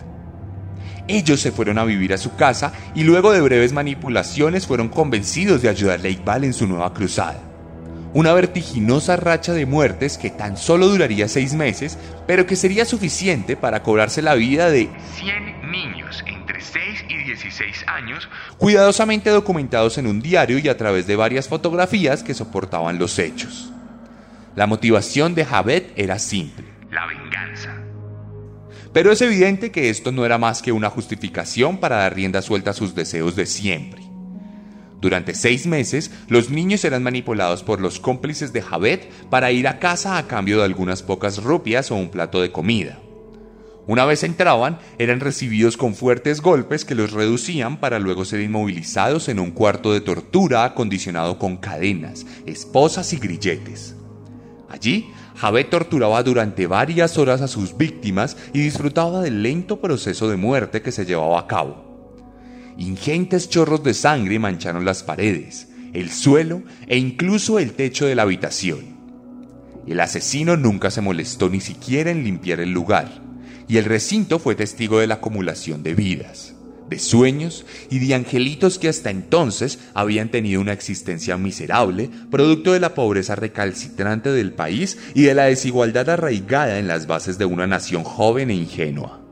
Ellos 1.09 1.41
se 1.41 1.51
fueron 1.51 1.79
a 1.79 1.85
vivir 1.85 2.13
a 2.13 2.19
su 2.19 2.37
casa 2.37 2.73
y 2.95 3.03
luego 3.03 3.33
de 3.33 3.41
breves 3.41 3.73
manipulaciones 3.73 4.67
fueron 4.67 4.89
convencidos 4.89 5.63
de 5.63 5.69
ayudarle 5.69 6.09
a 6.09 6.13
Iqbal 6.13 6.45
en 6.45 6.53
su 6.53 6.67
nueva 6.69 6.95
cruzada. 6.95 7.41
Una 8.15 8.35
vertiginosa 8.35 9.17
racha 9.17 9.55
de 9.55 9.65
muertes 9.65 10.19
que 10.19 10.31
tan 10.31 10.59
solo 10.59 10.87
duraría 10.87 11.29
seis 11.29 11.55
meses, 11.55 11.99
pero 12.27 12.47
que 12.47 12.57
sería 12.57 12.85
suficiente 12.85 13.57
para 13.57 13.83
cobrarse 13.83 14.21
la 14.21 14.35
vida 14.35 14.71
de 14.71 14.91
100 15.17 15.71
niños 15.71 16.23
6 16.73 17.05
y 17.09 17.25
16 17.25 17.85
años 17.87 18.29
cuidadosamente 18.57 19.31
documentados 19.31 19.99
en 19.99 20.07
un 20.07 20.23
diario 20.23 20.59
y 20.59 20.69
a 20.69 20.77
través 20.77 21.07
de 21.07 21.17
varias 21.17 21.49
fotografías 21.49 22.23
que 22.23 22.35
soportaban 22.35 22.99
los 22.99 23.19
hechos. 23.19 23.71
La 24.57 24.67
motivación 24.67 25.35
de 25.35 25.45
Javed 25.45 25.85
era 25.97 26.19
simple, 26.19 26.65
la 26.91 27.07
venganza. 27.07 27.75
pero 28.93 29.13
es 29.13 29.21
evidente 29.23 29.71
que 29.71 29.91
esto 29.91 30.13
no 30.13 30.25
era 30.25 30.39
más 30.39 30.63
que 30.63 30.73
una 30.73 30.91
justificación 30.91 31.79
para 31.79 31.97
dar 31.97 32.15
rienda 32.15 32.43
suelta 32.43 32.71
a 32.71 32.75
sus 32.75 32.95
deseos 32.95 33.37
de 33.37 33.47
siempre. 33.47 34.03
Durante 35.01 35.35
seis 35.35 35.67
meses, 35.67 36.13
los 36.29 36.49
niños 36.49 36.85
eran 36.85 37.03
manipulados 37.03 37.65
por 37.65 37.81
los 37.81 37.99
cómplices 37.99 38.53
de 38.53 38.63
Javed 38.63 39.01
para 39.31 39.51
ir 39.51 39.67
a 39.67 39.79
casa 39.79 40.17
a 40.17 40.29
cambio 40.29 40.59
de 40.59 40.65
algunas 40.65 41.03
pocas 41.03 41.43
rupias 41.43 41.91
o 41.91 41.97
un 41.97 42.09
plato 42.09 42.41
de 42.41 42.53
comida. 42.53 42.99
Una 43.87 44.05
vez 44.05 44.23
entraban, 44.23 44.79
eran 44.99 45.19
recibidos 45.19 45.77
con 45.77 45.95
fuertes 45.95 46.41
golpes 46.41 46.85
que 46.85 46.95
los 46.95 47.13
reducían 47.13 47.81
para 47.81 47.99
luego 47.99 48.25
ser 48.25 48.41
inmovilizados 48.41 49.29
en 49.29 49.41
un 49.41 49.51
cuarto 49.51 49.93
de 49.93 50.01
tortura 50.01 50.65
acondicionado 50.65 51.39
con 51.39 51.57
cadenas, 51.57 52.25
esposas 52.47 53.13
y 53.13 53.17
grilletes. 53.17 53.97
Allí, 54.69 55.11
Javed 55.37 55.67
torturaba 55.67 56.23
durante 56.23 56.69
varias 56.69 57.19
horas 57.19 57.41
a 57.41 57.49
sus 57.49 57.77
víctimas 57.77 58.37
y 58.53 58.61
disfrutaba 58.61 59.21
del 59.21 59.43
lento 59.43 59.81
proceso 59.81 60.29
de 60.29 60.37
muerte 60.37 60.81
que 60.81 60.93
se 60.93 61.05
llevaba 61.05 61.41
a 61.41 61.47
cabo. 61.49 61.93
Ingentes 62.79 63.49
chorros 63.49 63.83
de 63.83 63.95
sangre 63.95 64.39
mancharon 64.39 64.85
las 64.85 65.03
paredes, 65.03 65.69
el 65.93 66.11
suelo 66.11 66.63
e 66.87 66.97
incluso 66.99 67.59
el 67.59 67.73
techo 67.73 68.07
de 68.07 68.15
la 68.15 68.23
habitación. 68.23 68.97
El 69.87 69.99
asesino 69.99 70.57
nunca 70.57 70.93
se 70.93 71.01
molestó 71.01 71.51
ni 71.51 71.61
siquiera 71.61 72.13
en 72.13 72.23
limpiar 72.23 72.61
el 72.61 72.71
lugar, 72.71 73.22
y 73.73 73.79
el 73.79 73.87
recinto 73.87 74.39
fue 74.39 74.55
testigo 74.55 74.99
de 74.99 75.07
la 75.07 75.15
acumulación 75.15 75.83
de 75.83 75.95
vidas, 75.95 76.55
de 76.91 76.99
sueños 76.99 77.65
y 77.89 78.01
de 78.01 78.15
angelitos 78.15 78.79
que 78.79 78.91
hasta 78.91 79.09
entonces 79.09 79.79
habían 79.95 80.29
tenido 80.29 80.61
una 80.61 80.75
existencia 80.75 81.39
miserable, 81.39 82.11
producto 82.31 82.75
de 82.75 82.81
la 82.81 82.95
pobreza 82.95 83.35
recalcitrante 83.35 84.31
del 84.31 84.53
país 84.53 84.99
y 85.15 85.23
de 85.23 85.33
la 85.33 85.45
desigualdad 85.45 86.11
arraigada 86.11 86.79
en 86.79 86.87
las 86.87 87.07
bases 87.07 87.39
de 87.39 87.47
una 87.47 87.67
nación 87.67 88.05
joven 88.05 88.51
e 88.51 88.57
ingenua. 88.57 89.23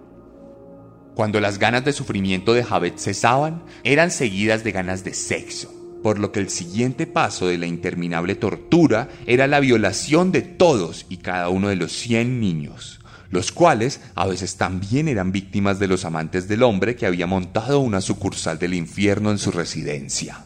Cuando 1.15 1.39
las 1.39 1.59
ganas 1.59 1.85
de 1.85 1.93
sufrimiento 1.93 2.55
de 2.55 2.65
Javed 2.65 2.95
cesaban, 2.97 3.63
eran 3.85 4.11
seguidas 4.11 4.65
de 4.65 4.73
ganas 4.73 5.05
de 5.05 5.13
sexo, 5.13 5.71
por 6.03 6.19
lo 6.19 6.33
que 6.33 6.41
el 6.41 6.49
siguiente 6.49 7.07
paso 7.07 7.47
de 7.47 7.59
la 7.59 7.67
interminable 7.67 8.37
tortura 8.37 9.11
era 9.27 9.47
la 9.47 9.61
violación 9.61 10.33
de 10.33 10.41
todos 10.41 11.05
y 11.11 11.19
cada 11.19 11.51
uno 11.51 11.69
de 11.69 11.77
los 11.77 11.93
100 11.93 12.41
niños, 12.41 13.00
los 13.31 13.53
cuales 13.53 14.01
a 14.15 14.27
veces 14.27 14.57
también 14.57 15.09
eran 15.09 15.33
víctimas 15.33 15.79
de 15.79 15.87
los 15.87 16.05
amantes 16.05 16.49
del 16.49 16.63
hombre 16.63 16.97
que 16.97 17.07
había 17.07 17.27
montado 17.27 17.81
una 17.81 18.01
sucursal 18.01 18.59
del 18.59 18.75
infierno 18.75 19.31
en 19.31 19.39
su 19.39 19.53
residencia. 19.53 20.45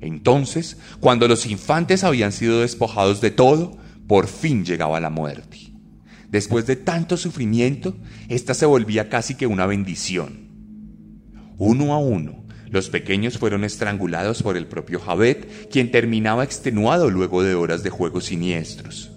Entonces, 0.00 0.78
cuando 1.00 1.28
los 1.28 1.46
infantes 1.46 2.04
habían 2.04 2.32
sido 2.32 2.60
despojados 2.60 3.20
de 3.20 3.30
todo, 3.30 3.76
por 4.06 4.26
fin 4.26 4.64
llegaba 4.64 5.00
la 5.00 5.10
muerte. 5.10 5.72
Después 6.28 6.66
de 6.66 6.76
tanto 6.76 7.16
sufrimiento, 7.16 7.96
esta 8.28 8.54
se 8.54 8.66
volvía 8.66 9.08
casi 9.08 9.34
que 9.34 9.46
una 9.46 9.66
bendición. 9.66 10.48
Uno 11.58 11.94
a 11.94 11.98
uno, 11.98 12.44
los 12.70 12.90
pequeños 12.90 13.38
fueron 13.38 13.62
estrangulados 13.62 14.42
por 14.42 14.56
el 14.56 14.66
propio 14.66 14.98
Javed, 14.98 15.46
quien 15.70 15.90
terminaba 15.90 16.42
extenuado 16.42 17.08
luego 17.08 17.42
de 17.42 17.54
horas 17.54 17.82
de 17.82 17.90
juegos 17.90 18.24
siniestros. 18.24 19.13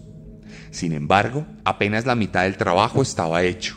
Sin 0.78 0.94
embargo, 0.94 1.48
apenas 1.63 2.06
la 2.06 2.13
mitad 2.13 2.44
del 2.44 2.56
trabajo 2.56 3.02
estaba 3.02 3.42
hecho, 3.42 3.76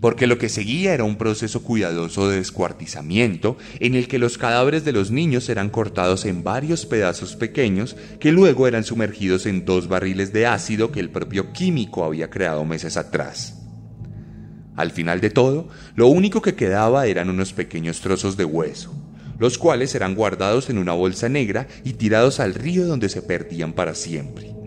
porque 0.00 0.26
lo 0.26 0.38
que 0.38 0.48
seguía 0.48 0.94
era 0.94 1.04
un 1.04 1.16
proceso 1.16 1.62
cuidadoso 1.62 2.30
de 2.30 2.38
descuartizamiento 2.38 3.58
en 3.78 3.94
el 3.94 4.08
que 4.08 4.18
los 4.18 4.38
cadáveres 4.38 4.82
de 4.86 4.92
los 4.92 5.10
niños 5.10 5.50
eran 5.50 5.68
cortados 5.68 6.24
en 6.24 6.42
varios 6.42 6.86
pedazos 6.86 7.36
pequeños 7.36 7.94
que 8.20 8.32
luego 8.32 8.66
eran 8.66 8.84
sumergidos 8.84 9.44
en 9.44 9.66
dos 9.66 9.86
barriles 9.86 10.32
de 10.32 10.46
ácido 10.46 10.90
que 10.90 11.00
el 11.00 11.10
propio 11.10 11.52
químico 11.52 12.06
había 12.06 12.30
creado 12.30 12.64
meses 12.64 12.96
atrás. 12.96 13.60
Al 14.76 14.92
final 14.92 15.20
de 15.20 15.28
todo, 15.28 15.68
lo 15.94 16.06
único 16.06 16.40
que 16.40 16.54
quedaba 16.54 17.04
eran 17.04 17.28
unos 17.28 17.52
pequeños 17.52 18.00
trozos 18.00 18.38
de 18.38 18.46
hueso, 18.46 18.94
los 19.38 19.58
cuales 19.58 19.94
eran 19.94 20.14
guardados 20.14 20.70
en 20.70 20.78
una 20.78 20.94
bolsa 20.94 21.28
negra 21.28 21.68
y 21.84 21.92
tirados 21.92 22.40
al 22.40 22.54
río 22.54 22.86
donde 22.86 23.10
se 23.10 23.20
perdían 23.20 23.74
para 23.74 23.94
siempre. 23.94 24.59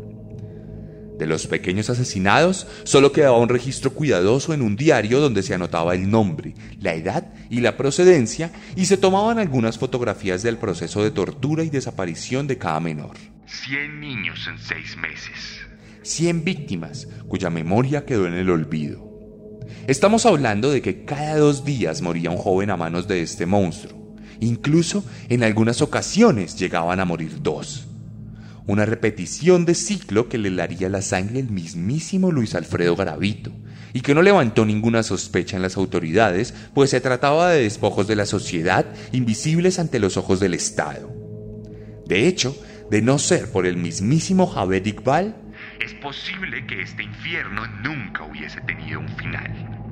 De 1.24 1.28
los 1.28 1.48
pequeños 1.48 1.90
asesinados, 1.90 2.68
solo 2.84 3.14
quedaba 3.14 3.38
un 3.38 3.48
registro 3.48 3.94
cuidadoso 3.94 4.54
en 4.54 4.62
un 4.62 4.76
diario 4.76 5.22
donde 5.22 5.42
se 5.42 5.54
anotaba 5.54 5.96
el 5.96 6.12
nombre, 6.12 6.54
la 6.82 6.96
edad 6.96 7.32
y 7.50 7.62
la 7.62 7.78
procedencia 7.78 8.52
y 8.76 8.88
se 8.88 8.98
tomaban 8.98 9.40
algunas 9.40 9.78
fotografías 9.78 10.44
del 10.44 10.58
proceso 10.58 11.02
de 11.02 11.12
tortura 11.12 11.64
y 11.64 11.70
desaparición 11.70 12.46
de 12.46 12.58
cada 12.58 12.82
menor. 12.82 13.16
100 13.46 14.02
niños 14.02 14.38
en 14.50 14.60
seis 14.60 14.98
meses. 14.98 15.62
100 16.02 16.44
víctimas 16.44 17.08
cuya 17.30 17.50
memoria 17.50 18.04
quedó 18.04 18.28
en 18.28 18.34
el 18.34 18.50
olvido. 18.50 19.10
Estamos 19.88 20.26
hablando 20.26 20.72
de 20.72 20.82
que 20.82 21.06
cada 21.06 21.38
dos 21.38 21.64
días 21.64 22.02
moría 22.02 22.32
un 22.32 22.38
joven 22.38 22.70
a 22.70 22.76
manos 22.76 23.08
de 23.08 23.22
este 23.22 23.46
monstruo. 23.46 24.18
Incluso 24.42 25.06
en 25.30 25.46
algunas 25.46 25.82
ocasiones 25.82 26.58
llegaban 26.60 27.00
a 27.00 27.06
morir 27.06 27.42
dos. 27.42 27.88
Una 28.66 28.86
repetición 28.86 29.66
de 29.66 29.76
ciclo 29.76 30.30
que 30.30 30.38
le 30.38 30.50
daría 30.50 30.88
la 30.88 31.02
sangre 31.02 31.42
al 31.42 31.50
mismísimo 31.50 32.32
Luis 32.32 32.56
Alfredo 32.56 32.96
Garavito 32.96 33.52
y 33.92 34.02
que 34.02 34.16
no 34.16 34.22
levantó 34.22 34.66
ninguna 34.66 35.04
sospecha 35.04 35.58
en 35.58 35.62
las 35.62 35.76
autoridades, 35.78 36.54
pues 36.74 36.90
se 36.90 37.02
trataba 37.02 37.52
de 37.52 37.64
despojos 37.64 38.08
de 38.08 38.16
la 38.16 38.26
sociedad 38.26 38.86
invisibles 39.12 39.80
ante 39.80 40.00
los 40.00 40.16
ojos 40.18 40.40
del 40.40 40.54
Estado. 40.54 41.14
De 42.08 42.28
hecho, 42.28 42.58
de 42.90 43.02
no 43.02 43.20
ser 43.20 43.52
por 43.52 43.66
el 43.66 43.78
mismísimo 43.78 44.48
Javed 44.48 44.86
Iqbal, 44.86 45.36
Es 45.80 45.94
posible 45.96 46.66
que 46.66 46.82
este 46.82 47.04
infierno 47.04 47.66
nunca 47.84 48.24
hubiese 48.24 48.62
tenido 48.62 49.00
un 49.00 49.10
final. 49.18 49.83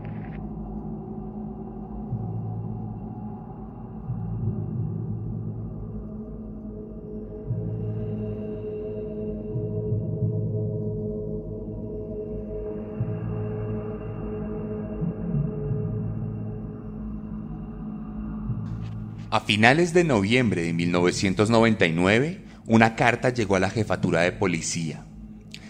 A 19.34 19.39
finales 19.39 19.94
de 19.94 20.04
noviembre 20.04 20.63
de 20.63 20.74
1999, 20.74 22.41
una 22.67 22.98
carta 22.98 23.30
llegó 23.30 23.56
a 23.56 23.62
la 23.62 23.70
jefatura 23.70 24.20
de 24.20 24.34
policía. 24.34 25.06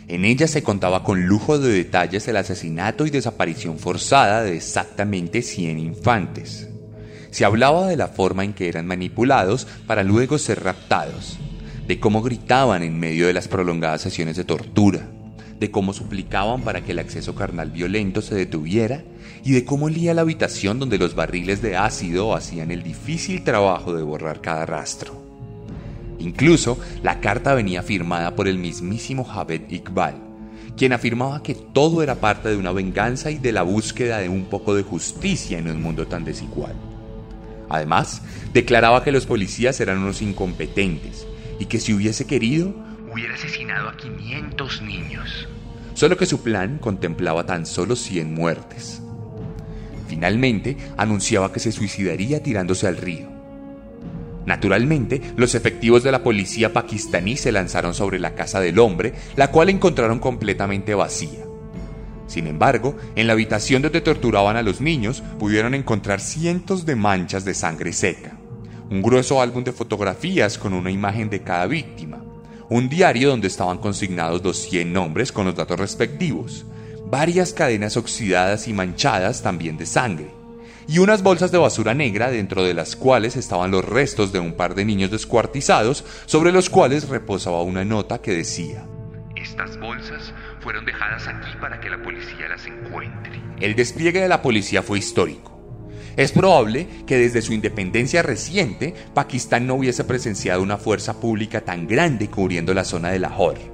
En 0.08 0.26
ella 0.26 0.48
se 0.48 0.64
contaba 0.64 1.04
con 1.04 1.28
lujo 1.28 1.60
de 1.60 1.72
detalles 1.72 2.28
el 2.28 2.38
asesinato 2.38 3.06
y 3.06 3.12
desaparición 3.12 3.78
forzada 3.78 4.42
de 4.42 4.56
exactamente 4.56 5.44
100 5.44 5.78
infantes. 5.78 6.70
Se 7.30 7.46
hablaba 7.46 7.86
de 7.86 7.98
la 7.98 8.08
forma 8.08 8.44
en 8.44 8.54
que 8.54 8.68
eran 8.68 8.88
manipulados 8.88 9.68
para 9.86 10.02
luego 10.02 10.40
ser 10.40 10.64
raptados, 10.64 11.38
de 11.88 12.00
cómo 12.00 12.24
gritaban 12.24 12.82
en 12.82 13.00
medio 13.00 13.28
de 13.28 13.34
las 13.34 13.48
prolongadas 13.48 14.02
sesiones 14.02 14.38
de 14.38 14.44
tortura, 14.44 15.08
de 15.62 15.70
cómo 15.70 15.94
suplicaban 15.94 16.64
para 16.64 16.82
que 16.82 16.92
el 16.92 16.98
acceso 16.98 17.36
carnal 17.36 17.70
violento 17.70 18.24
se 18.24 18.34
detuviera 18.34 19.04
y 19.46 19.52
de 19.52 19.64
cómo 19.64 19.86
olía 19.86 20.16
la 20.16 20.22
habitación 20.22 20.80
donde 20.80 20.98
los 20.98 21.14
barriles 21.14 21.62
de 21.62 21.78
ácido 21.78 22.34
hacían 22.34 22.72
el 22.72 22.82
difícil 22.82 23.44
trabajo 23.44 23.94
de 23.94 24.02
borrar 24.02 24.42
cada 24.42 24.66
rastro. 24.66 25.22
Incluso 26.18 26.80
la 27.04 27.20
carta 27.20 27.54
venía 27.54 27.84
firmada 27.84 28.36
por 28.36 28.48
el 28.48 28.58
mismísimo 28.58 29.24
Javed 29.24 29.70
Iqbal, 29.70 30.16
quien 30.76 30.94
afirmaba 30.94 31.44
que 31.44 31.54
todo 31.54 32.02
era 32.02 32.16
parte 32.16 32.50
de 32.50 32.58
una 32.58 32.72
venganza 32.72 33.30
y 33.30 33.38
de 33.38 33.52
la 33.52 33.62
búsqueda 33.62 34.18
de 34.18 34.30
un 34.30 34.46
poco 34.46 34.74
de 34.74 34.82
justicia 34.82 35.60
en 35.60 35.70
un 35.70 35.80
mundo 35.80 36.08
tan 36.08 36.26
desigual. 36.26 36.74
Además, 37.70 38.24
declaraba 38.52 39.04
que 39.04 39.12
los 39.12 39.28
policías 39.28 39.80
eran 39.80 40.00
unos 40.00 40.24
incompetentes 40.24 41.28
y 41.60 41.66
que 41.66 41.80
si 41.80 41.94
hubiese 41.94 42.26
querido, 42.26 42.74
Hubiera 43.12 43.36
asesinado 43.36 43.90
a 43.90 43.98
500 43.98 44.82
niños. 44.84 45.48
solo 45.94 46.16
que 46.16 46.26
su 46.26 46.42
plan 46.42 46.78
contemplaba 46.80 47.46
tan 47.46 47.66
solo 47.66 47.98
100 47.98 48.34
muertes. 48.34 49.02
Finalmente, 50.08 50.78
anunciaba 50.98 51.52
que 51.52 51.60
se 51.60 51.74
suicidaría 51.74 52.42
tirándose 52.42 52.88
al 52.88 52.96
río. 52.96 53.28
Naturalmente, 54.46 55.22
los 55.36 55.54
efectivos 55.54 56.04
de 56.04 56.12
la 56.12 56.24
policía 56.24 56.72
pakistaní 56.72 57.36
se 57.36 57.52
lanzaron 57.52 57.94
sobre 57.94 58.20
la 58.20 58.34
casa 58.34 58.62
del 58.62 58.80
hombre, 58.80 59.14
la 59.36 59.52
cual 59.52 59.70
encontraron 59.70 60.20
completamente 60.20 60.96
vacía. 60.96 61.46
Sin 62.28 62.48
embargo, 62.48 62.96
en 63.16 63.28
la 63.28 63.34
habitación 63.34 63.82
donde 63.82 64.00
torturaban 64.00 64.56
a 64.56 64.64
los 64.64 64.80
niños 64.80 65.22
pudieron 65.38 65.76
encontrar 65.76 66.22
cientos 66.22 66.86
de 66.86 66.96
manchas 66.96 67.44
de 67.44 67.54
sangre 67.54 67.92
seca, 67.92 68.38
un 68.90 69.02
grueso 69.02 69.42
álbum 69.42 69.66
de 69.66 69.74
fotografías 69.74 70.58
con 70.58 70.74
una 70.74 70.92
imagen 70.92 71.30
de 71.30 71.42
cada 71.42 71.68
víctima, 71.68 72.21
un 72.72 72.88
diario 72.88 73.28
donde 73.32 73.50
estaban 73.50 73.80
consignados 73.80 74.42
los 74.46 74.58
100 74.58 74.94
nombres 74.94 75.34
con 75.34 75.46
los 75.46 75.58
datos 75.58 75.78
respectivos, 75.78 76.66
varias 77.06 77.52
cadenas 77.52 77.98
oxidadas 77.98 78.70
y 78.70 78.72
manchadas 78.72 79.44
también 79.44 79.76
de 79.76 79.86
sangre, 79.86 80.32
y 80.88 81.00
unas 81.00 81.22
bolsas 81.22 81.52
de 81.52 81.58
basura 81.58 81.94
negra 81.94 82.32
dentro 82.32 82.64
de 82.64 82.74
las 82.74 82.96
cuales 82.96 83.36
estaban 83.36 83.72
los 83.72 83.84
restos 83.84 84.32
de 84.32 84.40
un 84.40 84.54
par 84.54 84.74
de 84.74 84.86
niños 84.86 85.12
descuartizados 85.12 86.06
sobre 86.26 86.54
los 86.54 86.70
cuales 86.70 87.10
reposaba 87.10 87.62
una 87.62 87.84
nota 87.84 88.22
que 88.22 88.32
decía, 88.32 88.86
Estas 89.36 89.78
bolsas 89.78 90.34
fueron 90.62 90.86
dejadas 90.86 91.28
aquí 91.28 91.50
para 91.60 91.82
que 91.82 91.90
la 91.90 92.02
policía 92.02 92.48
las 92.48 92.66
encuentre. 92.66 93.38
El 93.60 93.76
despliegue 93.76 94.22
de 94.22 94.30
la 94.30 94.42
policía 94.42 94.82
fue 94.82 94.98
histórico. 94.98 95.51
Es 96.18 96.32
probable 96.32 96.88
que 97.08 97.18
desde 97.18 97.42
su 97.42 97.54
independencia 97.54 98.22
reciente, 98.22 98.94
Pakistán 99.14 99.66
no 99.68 99.76
hubiese 99.76 100.04
presenciado 100.04 100.62
una 100.62 100.78
fuerza 100.78 101.20
pública 101.20 101.62
tan 101.62 101.88
grande 101.88 102.30
cubriendo 102.30 102.74
la 102.74 102.84
zona 102.84 103.10
de 103.10 103.20
Lahore. 103.20 103.72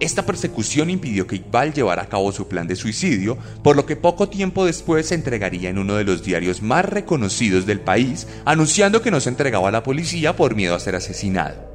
Esta 0.00 0.24
persecución 0.24 0.90
impidió 0.90 1.26
que 1.26 1.36
Iqbal 1.36 1.74
llevara 1.74 2.02
a 2.02 2.08
cabo 2.08 2.30
su 2.30 2.46
plan 2.46 2.68
de 2.68 2.76
suicidio, 2.76 3.36
por 3.64 3.74
lo 3.74 3.84
que 3.84 3.96
poco 3.96 4.28
tiempo 4.28 4.64
después 4.64 5.08
se 5.08 5.16
entregaría 5.16 5.70
en 5.70 5.78
uno 5.78 5.96
de 5.96 6.04
los 6.04 6.22
diarios 6.22 6.62
más 6.62 6.84
reconocidos 6.84 7.66
del 7.66 7.80
país, 7.80 8.28
anunciando 8.44 9.02
que 9.02 9.10
no 9.10 9.18
se 9.18 9.30
entregaba 9.30 9.68
a 9.68 9.72
la 9.72 9.82
policía 9.82 10.36
por 10.36 10.54
miedo 10.54 10.76
a 10.76 10.80
ser 10.80 10.94
asesinado. 10.94 11.66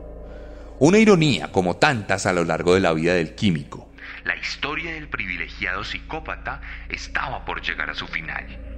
Una 0.80 1.00
ironía 1.00 1.52
como 1.52 1.76
tantas 1.76 2.26
a 2.26 2.32
lo 2.32 2.46
largo 2.46 2.74
de 2.74 2.80
la 2.80 2.94
vida 2.94 3.14
del 3.14 3.36
químico. 3.36 3.90
La 4.24 4.38
historia 4.38 4.94
del 4.94 5.10
privilegiado 5.10 5.84
psicópata 5.84 6.62
estaba 6.88 7.44
por 7.44 7.62
llegar 7.62 7.90
a 7.90 7.94
su 7.94 8.08
final. 8.08 8.73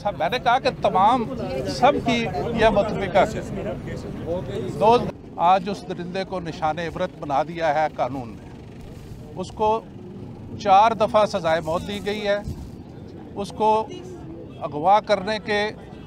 सब 0.00 0.16
मैंने 0.20 0.38
कहा 0.38 0.58
कि 0.58 0.70
तमाम 0.82 1.24
सब 1.70 1.96
की 2.04 2.18
यह 2.60 2.70
मुतफिका 2.70 3.24
दो 4.80 4.90
आज 5.46 5.68
उस 5.68 5.80
दरिंदे 5.88 6.22
को 6.24 6.40
निशान 6.40 6.78
इबरत 6.80 7.18
बना 7.20 7.42
दिया 7.44 7.72
है 7.72 7.88
कानून 7.88 8.28
ने। 8.30 8.46
उसको 9.40 9.68
चार 10.62 10.94
दफ़ा 10.94 11.24
सजाए 11.26 11.60
मौत 11.66 11.82
दी 11.82 11.98
गई 12.06 12.20
है। 12.20 12.38
उसको 13.36 13.70
अगवा 14.62 14.98
करने 15.10 15.38
के 15.40 15.60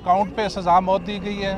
काउंट 0.07 0.35
पे 0.35 0.47
सजा 0.49 0.79
मौत 0.81 1.01
दी 1.01 1.19
गई 1.19 1.39
है। 1.41 1.55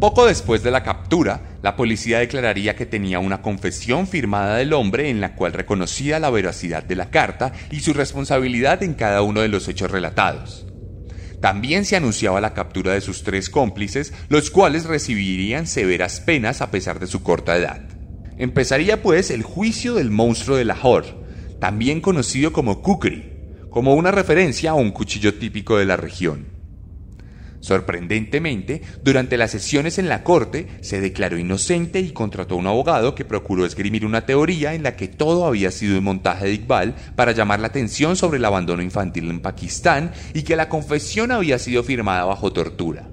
Poco 0.00 0.22
después 0.28 0.62
de 0.62 0.70
la 0.70 0.80
captura, 0.86 1.34
la 1.64 1.76
policía 1.76 2.18
declararía 2.18 2.76
que 2.76 2.84
tenía 2.84 3.20
una 3.20 3.40
confesión 3.40 4.06
firmada 4.06 4.56
del 4.56 4.74
hombre 4.74 5.08
en 5.08 5.22
la 5.22 5.34
cual 5.34 5.54
reconocía 5.54 6.18
la 6.18 6.28
veracidad 6.28 6.82
de 6.82 6.94
la 6.94 7.08
carta 7.08 7.54
y 7.70 7.80
su 7.80 7.94
responsabilidad 7.94 8.82
en 8.82 8.92
cada 8.92 9.22
uno 9.22 9.40
de 9.40 9.48
los 9.48 9.66
hechos 9.66 9.90
relatados. 9.90 10.66
También 11.40 11.86
se 11.86 11.96
anunciaba 11.96 12.42
la 12.42 12.52
captura 12.52 12.92
de 12.92 13.00
sus 13.00 13.22
tres 13.22 13.48
cómplices, 13.48 14.12
los 14.28 14.50
cuales 14.50 14.84
recibirían 14.84 15.66
severas 15.66 16.20
penas 16.20 16.60
a 16.60 16.70
pesar 16.70 17.00
de 17.00 17.06
su 17.06 17.22
corta 17.22 17.56
edad. 17.56 17.80
Empezaría 18.36 19.02
pues 19.02 19.30
el 19.30 19.42
juicio 19.42 19.94
del 19.94 20.10
monstruo 20.10 20.58
de 20.58 20.66
Lahore, 20.66 21.14
también 21.60 22.02
conocido 22.02 22.52
como 22.52 22.82
kukri, 22.82 23.32
como 23.70 23.94
una 23.94 24.10
referencia 24.10 24.72
a 24.72 24.74
un 24.74 24.90
cuchillo 24.90 25.32
típico 25.32 25.78
de 25.78 25.86
la 25.86 25.96
región. 25.96 26.53
Sorprendentemente, 27.64 28.82
durante 29.02 29.38
las 29.38 29.50
sesiones 29.50 29.96
en 29.96 30.10
la 30.10 30.22
corte 30.22 30.66
se 30.82 31.00
declaró 31.00 31.38
inocente 31.38 31.98
y 31.98 32.10
contrató 32.10 32.56
a 32.56 32.58
un 32.58 32.66
abogado 32.66 33.14
que 33.14 33.24
procuró 33.24 33.64
esgrimir 33.64 34.04
una 34.04 34.26
teoría 34.26 34.74
en 34.74 34.82
la 34.82 34.96
que 34.96 35.08
todo 35.08 35.46
había 35.46 35.70
sido 35.70 35.96
un 35.96 36.04
montaje 36.04 36.44
de 36.44 36.52
Iqbal 36.52 36.94
para 37.16 37.32
llamar 37.32 37.60
la 37.60 37.68
atención 37.68 38.16
sobre 38.16 38.36
el 38.36 38.44
abandono 38.44 38.82
infantil 38.82 39.30
en 39.30 39.40
Pakistán 39.40 40.12
y 40.34 40.42
que 40.42 40.56
la 40.56 40.68
confesión 40.68 41.32
había 41.32 41.58
sido 41.58 41.82
firmada 41.82 42.26
bajo 42.26 42.52
tortura. 42.52 43.08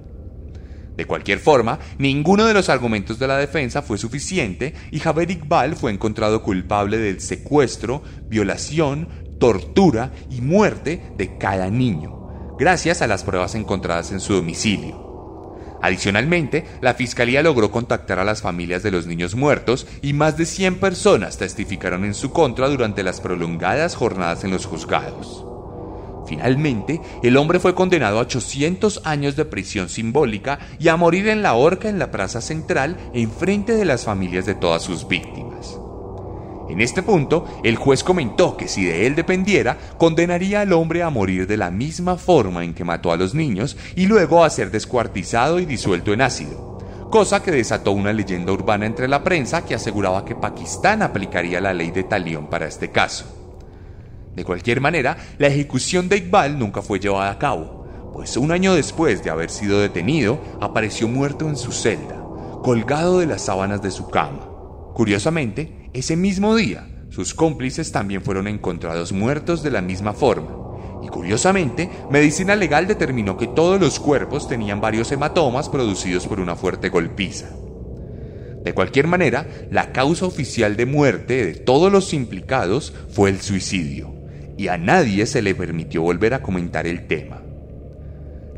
De 0.98 1.06
cualquier 1.06 1.38
forma, 1.38 1.78
ninguno 1.96 2.44
de 2.44 2.52
los 2.52 2.68
argumentos 2.68 3.18
de 3.18 3.28
la 3.28 3.38
defensa 3.38 3.80
fue 3.80 3.96
suficiente 3.96 4.74
y 4.90 4.98
Javed 4.98 5.30
Iqbal 5.30 5.76
fue 5.76 5.92
encontrado 5.92 6.42
culpable 6.42 6.98
del 6.98 7.22
secuestro, 7.22 8.02
violación, 8.28 9.08
tortura 9.40 10.12
y 10.30 10.42
muerte 10.42 11.00
de 11.16 11.38
cada 11.38 11.70
niño 11.70 12.21
gracias 12.62 13.02
a 13.02 13.08
las 13.08 13.24
pruebas 13.24 13.56
encontradas 13.56 14.12
en 14.12 14.20
su 14.20 14.34
domicilio. 14.34 15.56
Adicionalmente, 15.82 16.64
la 16.80 16.94
fiscalía 16.94 17.42
logró 17.42 17.72
contactar 17.72 18.20
a 18.20 18.24
las 18.24 18.40
familias 18.40 18.84
de 18.84 18.92
los 18.92 19.08
niños 19.08 19.34
muertos 19.34 19.88
y 20.00 20.12
más 20.12 20.36
de 20.36 20.46
100 20.46 20.76
personas 20.76 21.38
testificaron 21.38 22.04
en 22.04 22.14
su 22.14 22.30
contra 22.30 22.68
durante 22.68 23.02
las 23.02 23.20
prolongadas 23.20 23.96
jornadas 23.96 24.44
en 24.44 24.52
los 24.52 24.66
juzgados. 24.66 25.44
Finalmente, 26.28 27.00
el 27.24 27.36
hombre 27.36 27.58
fue 27.58 27.74
condenado 27.74 28.18
a 28.18 28.22
800 28.22 29.00
años 29.02 29.34
de 29.34 29.44
prisión 29.44 29.88
simbólica 29.88 30.60
y 30.78 30.86
a 30.86 30.94
morir 30.94 31.30
en 31.30 31.42
la 31.42 31.54
horca 31.54 31.88
en 31.88 31.98
la 31.98 32.12
plaza 32.12 32.40
central 32.40 32.96
en 33.12 33.28
frente 33.28 33.74
de 33.74 33.84
las 33.84 34.04
familias 34.04 34.46
de 34.46 34.54
todas 34.54 34.84
sus 34.84 35.08
víctimas. 35.08 35.41
En 36.72 36.80
este 36.80 37.02
punto, 37.02 37.44
el 37.62 37.76
juez 37.76 38.02
comentó 38.02 38.56
que 38.56 38.66
si 38.66 38.86
de 38.86 39.06
él 39.06 39.14
dependiera, 39.14 39.76
condenaría 39.98 40.62
al 40.62 40.72
hombre 40.72 41.02
a 41.02 41.10
morir 41.10 41.46
de 41.46 41.58
la 41.58 41.70
misma 41.70 42.16
forma 42.16 42.64
en 42.64 42.72
que 42.72 42.82
mató 42.82 43.12
a 43.12 43.18
los 43.18 43.34
niños 43.34 43.76
y 43.94 44.06
luego 44.06 44.42
a 44.42 44.48
ser 44.48 44.70
descuartizado 44.70 45.60
y 45.60 45.66
disuelto 45.66 46.14
en 46.14 46.22
ácido, 46.22 46.78
cosa 47.10 47.42
que 47.42 47.50
desató 47.50 47.92
una 47.92 48.14
leyenda 48.14 48.52
urbana 48.52 48.86
entre 48.86 49.06
la 49.06 49.22
prensa 49.22 49.66
que 49.66 49.74
aseguraba 49.74 50.24
que 50.24 50.34
Pakistán 50.34 51.02
aplicaría 51.02 51.60
la 51.60 51.74
ley 51.74 51.90
de 51.90 52.04
Talión 52.04 52.46
para 52.46 52.66
este 52.66 52.90
caso. 52.90 53.26
De 54.34 54.42
cualquier 54.42 54.80
manera, 54.80 55.18
la 55.36 55.48
ejecución 55.48 56.08
de 56.08 56.16
Iqbal 56.16 56.58
nunca 56.58 56.80
fue 56.80 57.00
llevada 57.00 57.30
a 57.30 57.38
cabo, 57.38 57.84
pues 58.14 58.38
un 58.38 58.50
año 58.50 58.72
después 58.74 59.22
de 59.22 59.28
haber 59.28 59.50
sido 59.50 59.78
detenido, 59.78 60.40
apareció 60.58 61.06
muerto 61.06 61.50
en 61.50 61.56
su 61.58 61.70
celda, 61.70 62.16
colgado 62.62 63.18
de 63.18 63.26
las 63.26 63.42
sábanas 63.42 63.82
de 63.82 63.90
su 63.90 64.08
cama. 64.08 64.48
Curiosamente, 64.94 65.81
ese 65.92 66.16
mismo 66.16 66.56
día, 66.56 66.88
sus 67.10 67.34
cómplices 67.34 67.92
también 67.92 68.22
fueron 68.22 68.48
encontrados 68.48 69.12
muertos 69.12 69.62
de 69.62 69.70
la 69.70 69.82
misma 69.82 70.14
forma. 70.14 70.56
Y 71.02 71.08
curiosamente, 71.08 71.90
medicina 72.10 72.56
legal 72.56 72.86
determinó 72.86 73.36
que 73.36 73.48
todos 73.48 73.78
los 73.80 74.00
cuerpos 74.00 74.48
tenían 74.48 74.80
varios 74.80 75.12
hematomas 75.12 75.68
producidos 75.68 76.26
por 76.26 76.40
una 76.40 76.56
fuerte 76.56 76.88
golpiza. 76.88 77.50
De 78.64 78.72
cualquier 78.72 79.08
manera, 79.08 79.46
la 79.70 79.92
causa 79.92 80.24
oficial 80.24 80.76
de 80.76 80.86
muerte 80.86 81.44
de 81.44 81.54
todos 81.54 81.92
los 81.92 82.14
implicados 82.14 82.94
fue 83.10 83.28
el 83.28 83.40
suicidio 83.40 84.14
y 84.56 84.68
a 84.68 84.78
nadie 84.78 85.26
se 85.26 85.42
le 85.42 85.54
permitió 85.54 86.02
volver 86.02 86.32
a 86.34 86.42
comentar 86.42 86.86
el 86.86 87.06
tema. 87.06 87.42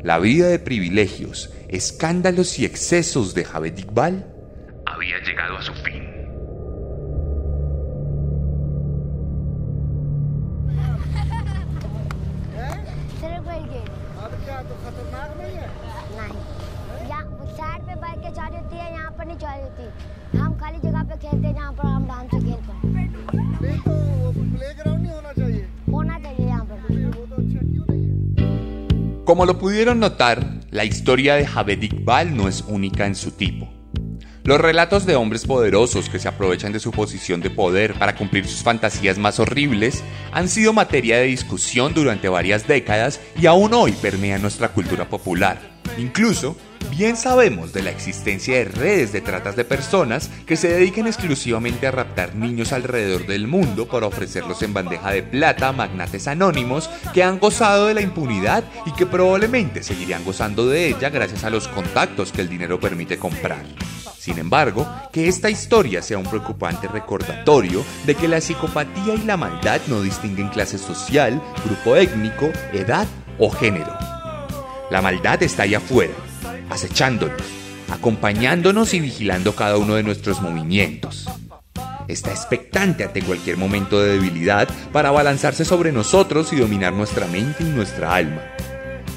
La 0.03 0.19
vida 0.19 0.47
de 0.47 0.59
privilegios, 0.59 1.51
escándalos 1.67 2.59
y 2.59 2.65
excesos 2.65 3.33
de 3.33 3.43
Javed 3.43 3.77
Iqbal 3.77 4.31
había 4.85 5.19
llegado 5.23 5.57
a 5.57 5.61
su 5.63 5.73
fin. 5.73 6.14
सिर्फ़ 13.25 13.45
बैठ 13.45 13.63
गए 13.69 13.85
अब 14.25 14.33
क्या 14.45 14.57
तो 14.69 14.75
खतरनाक 14.81 15.37
नहीं 15.37 15.55
है? 15.59 15.67
नहीं। 16.17 17.07
यहाँ 17.09 17.45
साइड 17.59 17.81
पे 17.87 17.95
बाइक 17.95 18.19
के 18.19 18.29
चढ़ी 18.29 18.57
होती 18.57 18.77
है 18.77 18.91
यहाँ 18.93 19.11
पर 19.11 19.25
नहीं 19.25 19.37
चढ़ी 19.37 19.61
होती। 19.61 20.37
हम 20.37 20.53
खाली 20.59 20.77
जगह 20.77 21.03
पे 21.03 21.17
खेलते 21.23 21.47
हैं 21.47 21.55
जहाँ 21.55 21.71
पर 21.73 21.87
हम 21.87 22.05
डांस 22.05 22.31
से 22.31 22.39
खेल 22.39 22.61
पाए। 22.67 22.81
नहीं 23.63 23.79
तो 23.79 23.93
नहीं 24.95 25.11
होना 25.11 25.31
चाहिए। 25.31 25.63
होना 25.93 26.19
चाहिए 26.19 26.47
यहाँ 26.47 26.65
पर। 26.65 26.77
वो 27.17 27.25
तो 27.25 27.35
अच्छा 27.35 27.59
क्यों 27.59 27.85
नहीं 27.89 28.05
है? 28.05 29.25
Como 29.25 29.45
lo 29.49 29.55
pudieron 29.61 30.03
notar, 30.05 30.35
la 30.71 30.83
historia 30.91 31.39
de 31.39 31.47
Javed 31.55 31.87
Iqbal 31.89 32.35
no 32.41 32.51
es 32.53 32.61
única 32.79 33.09
en 33.11 33.17
su 33.23 33.33
tipo. 33.41 33.74
Los 34.45 34.61
relatos 34.61 35.07
de 35.07 35.15
hombres 35.15 35.43
poderosos 35.47 36.07
que 36.07 36.19
se 36.19 36.27
aprovechan 36.27 36.71
de 36.71 36.79
su 36.79 36.91
posición 36.91 37.41
de 37.41 37.49
poder 37.49 37.95
para 37.95 38.15
cumplir 38.15 38.45
sus 38.45 38.61
fantasías 38.61 39.17
más 39.17 39.39
horribles 39.39 40.03
han 40.31 40.49
sido 40.49 40.71
materia 40.71 41.17
de 41.17 41.23
discusión 41.23 41.95
durante 41.95 42.29
varias 42.29 42.67
décadas 42.67 43.19
y 43.41 43.47
aún 43.47 43.73
hoy 43.73 43.93
permean 43.93 44.43
nuestra 44.43 44.67
cultura 44.67 45.09
popular. 45.09 45.57
Incluso, 45.97 46.55
bien 46.91 47.17
sabemos 47.17 47.73
de 47.73 47.81
la 47.81 47.89
existencia 47.89 48.57
de 48.57 48.65
redes 48.65 49.11
de 49.11 49.21
tratas 49.21 49.55
de 49.55 49.65
personas 49.65 50.29
que 50.45 50.57
se 50.57 50.67
dedican 50.67 51.07
exclusivamente 51.07 51.87
a 51.87 51.91
raptar 51.91 52.35
niños 52.35 52.71
alrededor 52.71 53.25
del 53.25 53.47
mundo 53.47 53.87
para 53.87 54.05
ofrecerlos 54.05 54.61
en 54.61 54.75
bandeja 54.75 55.09
de 55.09 55.23
plata 55.23 55.69
a 55.69 55.73
magnates 55.73 56.27
anónimos 56.27 56.87
que 57.15 57.23
han 57.23 57.39
gozado 57.39 57.87
de 57.87 57.95
la 57.95 58.01
impunidad 58.01 58.63
y 58.85 58.91
que 58.91 59.07
probablemente 59.07 59.81
seguirían 59.81 60.23
gozando 60.23 60.67
de 60.67 60.89
ella 60.89 61.09
gracias 61.09 61.43
a 61.43 61.49
los 61.49 61.67
contactos 61.67 62.31
que 62.31 62.41
el 62.41 62.49
dinero 62.49 62.79
permite 62.79 63.17
comprar. 63.17 63.65
Sin 64.25 64.39
embargo, 64.39 64.87
que 65.13 65.27
esta 65.27 65.51
historia 65.51 66.01
sea 66.01 66.17
un 66.17 66.25
preocupante 66.25 66.87
recordatorio 66.87 67.85
de 68.07 68.15
que 68.15 68.27
la 68.27 68.41
psicopatía 68.41 69.13
y 69.13 69.19
la 69.19 69.37
maldad 69.37 69.79
no 69.85 70.01
distinguen 70.01 70.49
clase 70.49 70.79
social, 70.79 71.39
grupo 71.63 71.95
étnico, 71.95 72.49
edad 72.73 73.05
o 73.37 73.51
género. 73.51 73.95
La 74.89 75.03
maldad 75.03 75.43
está 75.43 75.61
ahí 75.61 75.75
afuera, 75.75 76.15
acechándonos, 76.71 77.39
acompañándonos 77.91 78.95
y 78.95 78.99
vigilando 78.99 79.53
cada 79.55 79.77
uno 79.77 79.93
de 79.93 80.01
nuestros 80.01 80.41
movimientos. 80.41 81.29
Está 82.07 82.31
expectante 82.31 83.03
ante 83.03 83.21
cualquier 83.21 83.57
momento 83.57 84.01
de 84.01 84.13
debilidad 84.13 84.67
para 84.91 85.09
abalanzarse 85.09 85.65
sobre 85.65 85.91
nosotros 85.91 86.51
y 86.51 86.55
dominar 86.55 86.93
nuestra 86.93 87.27
mente 87.27 87.63
y 87.63 87.67
nuestra 87.67 88.15
alma. 88.15 88.41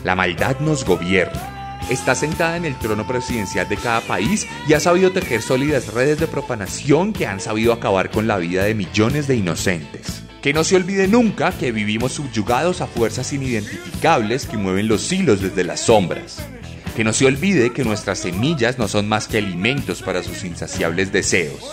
La 0.05 0.15
maldad 0.15 0.61
nos 0.61 0.85
gobierna. 0.85 1.58
Está 1.91 2.15
sentada 2.15 2.59
en 2.59 2.67
el 2.67 2.79
trono 2.79 3.07
presidencial 3.07 3.67
de 3.67 3.79
cada 3.79 4.03
país 4.03 4.47
y 4.69 4.75
ha 4.75 4.81
sabido 4.81 5.11
tejer 5.11 5.41
sólidas 5.41 5.95
redes 5.95 6.21
de 6.21 6.27
propanación 6.27 7.15
que 7.15 7.27
han 7.27 7.41
sabido 7.41 7.73
acabar 7.73 8.11
con 8.11 8.27
la 8.27 8.37
vida 8.37 8.65
de 8.65 8.75
millones 8.75 9.27
de 9.27 9.37
inocentes. 9.37 10.23
Que 10.43 10.53
no 10.53 10.65
se 10.65 10.77
olvide 10.77 11.09
nunca 11.09 11.51
que 11.51 11.73
vivimos 11.73 12.13
subyugados 12.13 12.83
a 12.83 12.87
fuerzas 12.87 13.33
inidentificables 13.33 14.45
que 14.45 14.59
mueven 14.59 14.87
los 14.87 15.11
hilos 15.11 15.41
desde 15.41 15.65
las 15.65 15.81
sombras. 15.81 16.47
Que 16.95 17.05
no 17.05 17.15
se 17.15 17.25
olvide 17.25 17.73
que 17.73 17.85
nuestras 17.85 18.19
semillas 18.19 18.79
no 18.79 18.87
son 18.87 19.09
más 19.09 19.27
que 19.27 19.39
alimentos 19.39 20.03
para 20.03 20.23
sus 20.23 20.45
insaciables 20.45 21.11
deseos. 21.11 21.71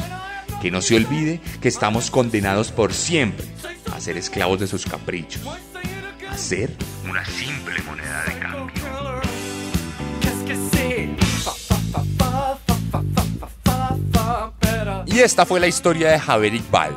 Que 0.62 0.72
no 0.72 0.82
se 0.82 0.96
olvide 0.96 1.42
que 1.62 1.68
estamos 1.68 2.10
condenados 2.10 2.72
por 2.72 2.94
siempre 2.94 3.46
a 3.94 4.00
ser 4.00 4.16
esclavos 4.16 4.62
de 4.62 4.68
sus 4.68 4.86
caprichos. 4.86 5.42
A 6.30 6.38
ser 6.38 6.72
Una 7.08 7.26
simple 7.26 7.82
moneda 7.84 8.24
de 8.24 8.40
cambio. 8.40 8.55
Y 15.16 15.22
esta 15.22 15.46
fue 15.46 15.62
la 15.62 15.68
historia 15.68 16.12
de 16.12 16.20
Javier 16.20 16.56
Iqbal, 16.56 16.94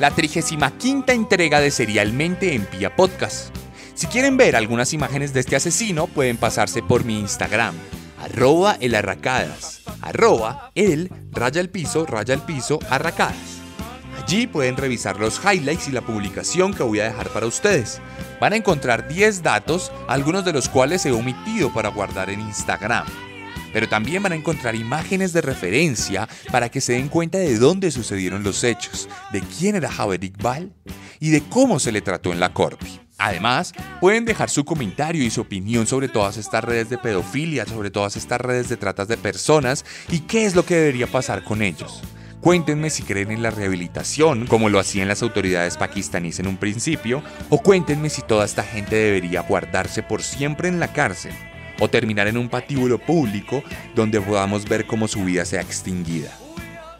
la 0.00 0.10
35 0.10 1.12
entrega 1.12 1.60
de 1.60 1.70
Serialmente 1.70 2.54
en 2.54 2.64
Pia 2.64 2.96
Podcast. 2.96 3.54
Si 3.92 4.06
quieren 4.06 4.38
ver 4.38 4.56
algunas 4.56 4.94
imágenes 4.94 5.34
de 5.34 5.40
este 5.40 5.54
asesino, 5.54 6.06
pueden 6.06 6.38
pasarse 6.38 6.82
por 6.82 7.04
mi 7.04 7.20
Instagram, 7.20 7.74
arroba 8.18 8.78
el 8.80 8.94
arracadas, 8.94 9.82
arroba 10.00 10.70
el 10.74 11.10
raya 11.30 11.60
al 11.60 11.68
piso, 11.68 12.06
raya 12.06 12.32
al 12.32 12.42
piso, 12.42 12.78
arracadas. 12.88 13.60
Allí 14.16 14.46
pueden 14.46 14.78
revisar 14.78 15.20
los 15.20 15.38
highlights 15.44 15.88
y 15.88 15.92
la 15.92 16.00
publicación 16.00 16.72
que 16.72 16.84
voy 16.84 17.00
a 17.00 17.04
dejar 17.04 17.28
para 17.28 17.44
ustedes. 17.44 18.00
Van 18.40 18.54
a 18.54 18.56
encontrar 18.56 19.08
10 19.08 19.42
datos, 19.42 19.92
algunos 20.06 20.46
de 20.46 20.54
los 20.54 20.70
cuales 20.70 21.04
he 21.04 21.12
omitido 21.12 21.70
para 21.70 21.90
guardar 21.90 22.30
en 22.30 22.40
Instagram. 22.40 23.04
Pero 23.78 23.88
también 23.88 24.24
van 24.24 24.32
a 24.32 24.34
encontrar 24.34 24.74
imágenes 24.74 25.32
de 25.32 25.40
referencia 25.40 26.28
para 26.50 26.68
que 26.68 26.80
se 26.80 26.94
den 26.94 27.06
cuenta 27.06 27.38
de 27.38 27.56
dónde 27.58 27.92
sucedieron 27.92 28.42
los 28.42 28.64
hechos, 28.64 29.08
de 29.30 29.40
quién 29.40 29.76
era 29.76 29.88
Javier 29.88 30.24
Iqbal 30.24 30.72
y 31.20 31.30
de 31.30 31.44
cómo 31.44 31.78
se 31.78 31.92
le 31.92 32.02
trató 32.02 32.32
en 32.32 32.40
la 32.40 32.52
corte. 32.52 32.88
Además, 33.18 33.72
pueden 34.00 34.24
dejar 34.24 34.50
su 34.50 34.64
comentario 34.64 35.22
y 35.22 35.30
su 35.30 35.42
opinión 35.42 35.86
sobre 35.86 36.08
todas 36.08 36.38
estas 36.38 36.64
redes 36.64 36.90
de 36.90 36.98
pedofilia, 36.98 37.66
sobre 37.66 37.92
todas 37.92 38.16
estas 38.16 38.40
redes 38.40 38.68
de 38.68 38.78
tratas 38.78 39.06
de 39.06 39.16
personas 39.16 39.84
y 40.10 40.22
qué 40.22 40.44
es 40.44 40.56
lo 40.56 40.66
que 40.66 40.74
debería 40.74 41.06
pasar 41.06 41.44
con 41.44 41.62
ellos. 41.62 42.02
Cuéntenme 42.40 42.90
si 42.90 43.04
creen 43.04 43.30
en 43.30 43.44
la 43.44 43.52
rehabilitación, 43.52 44.48
como 44.48 44.70
lo 44.70 44.80
hacían 44.80 45.06
las 45.06 45.22
autoridades 45.22 45.76
pakistaníes 45.76 46.40
en 46.40 46.48
un 46.48 46.56
principio, 46.56 47.22
o 47.48 47.62
cuéntenme 47.62 48.10
si 48.10 48.22
toda 48.22 48.44
esta 48.44 48.64
gente 48.64 48.96
debería 48.96 49.42
guardarse 49.42 50.02
por 50.02 50.24
siempre 50.24 50.66
en 50.66 50.80
la 50.80 50.92
cárcel, 50.92 51.32
o 51.78 51.88
terminar 51.88 52.28
en 52.28 52.36
un 52.36 52.48
patíbulo 52.48 52.98
público 52.98 53.62
donde 53.94 54.20
podamos 54.20 54.64
ver 54.64 54.86
cómo 54.86 55.08
su 55.08 55.24
vida 55.24 55.44
sea 55.44 55.60
extinguida. 55.60 56.30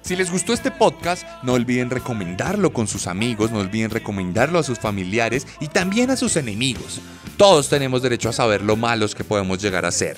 Si 0.03 0.17
les 0.17 0.31
gustó 0.31 0.55
este 0.55 0.71
podcast, 0.71 1.27
no 1.43 1.53
olviden 1.53 1.91
recomendarlo 1.91 2.73
con 2.73 2.89
sus 2.89 3.07
amigos, 3.07 3.51
no 3.51 3.59
olviden 3.59 3.91
recomendarlo 3.91 4.59
a 4.59 4.63
sus 4.63 4.79
familiares 4.79 5.47
y 5.61 5.69
también 5.69 6.11
a 6.11 6.17
sus 6.17 6.37
enemigos. 6.37 7.01
Todos 7.37 7.69
tenemos 7.69 8.01
derecho 8.01 8.31
a 8.31 8.33
saber 8.33 8.63
lo 8.63 8.77
malos 8.77 9.15
que 9.15 9.25
podemos 9.25 9.61
llegar 9.61 9.85
a 9.85 9.91
ser. 9.91 10.17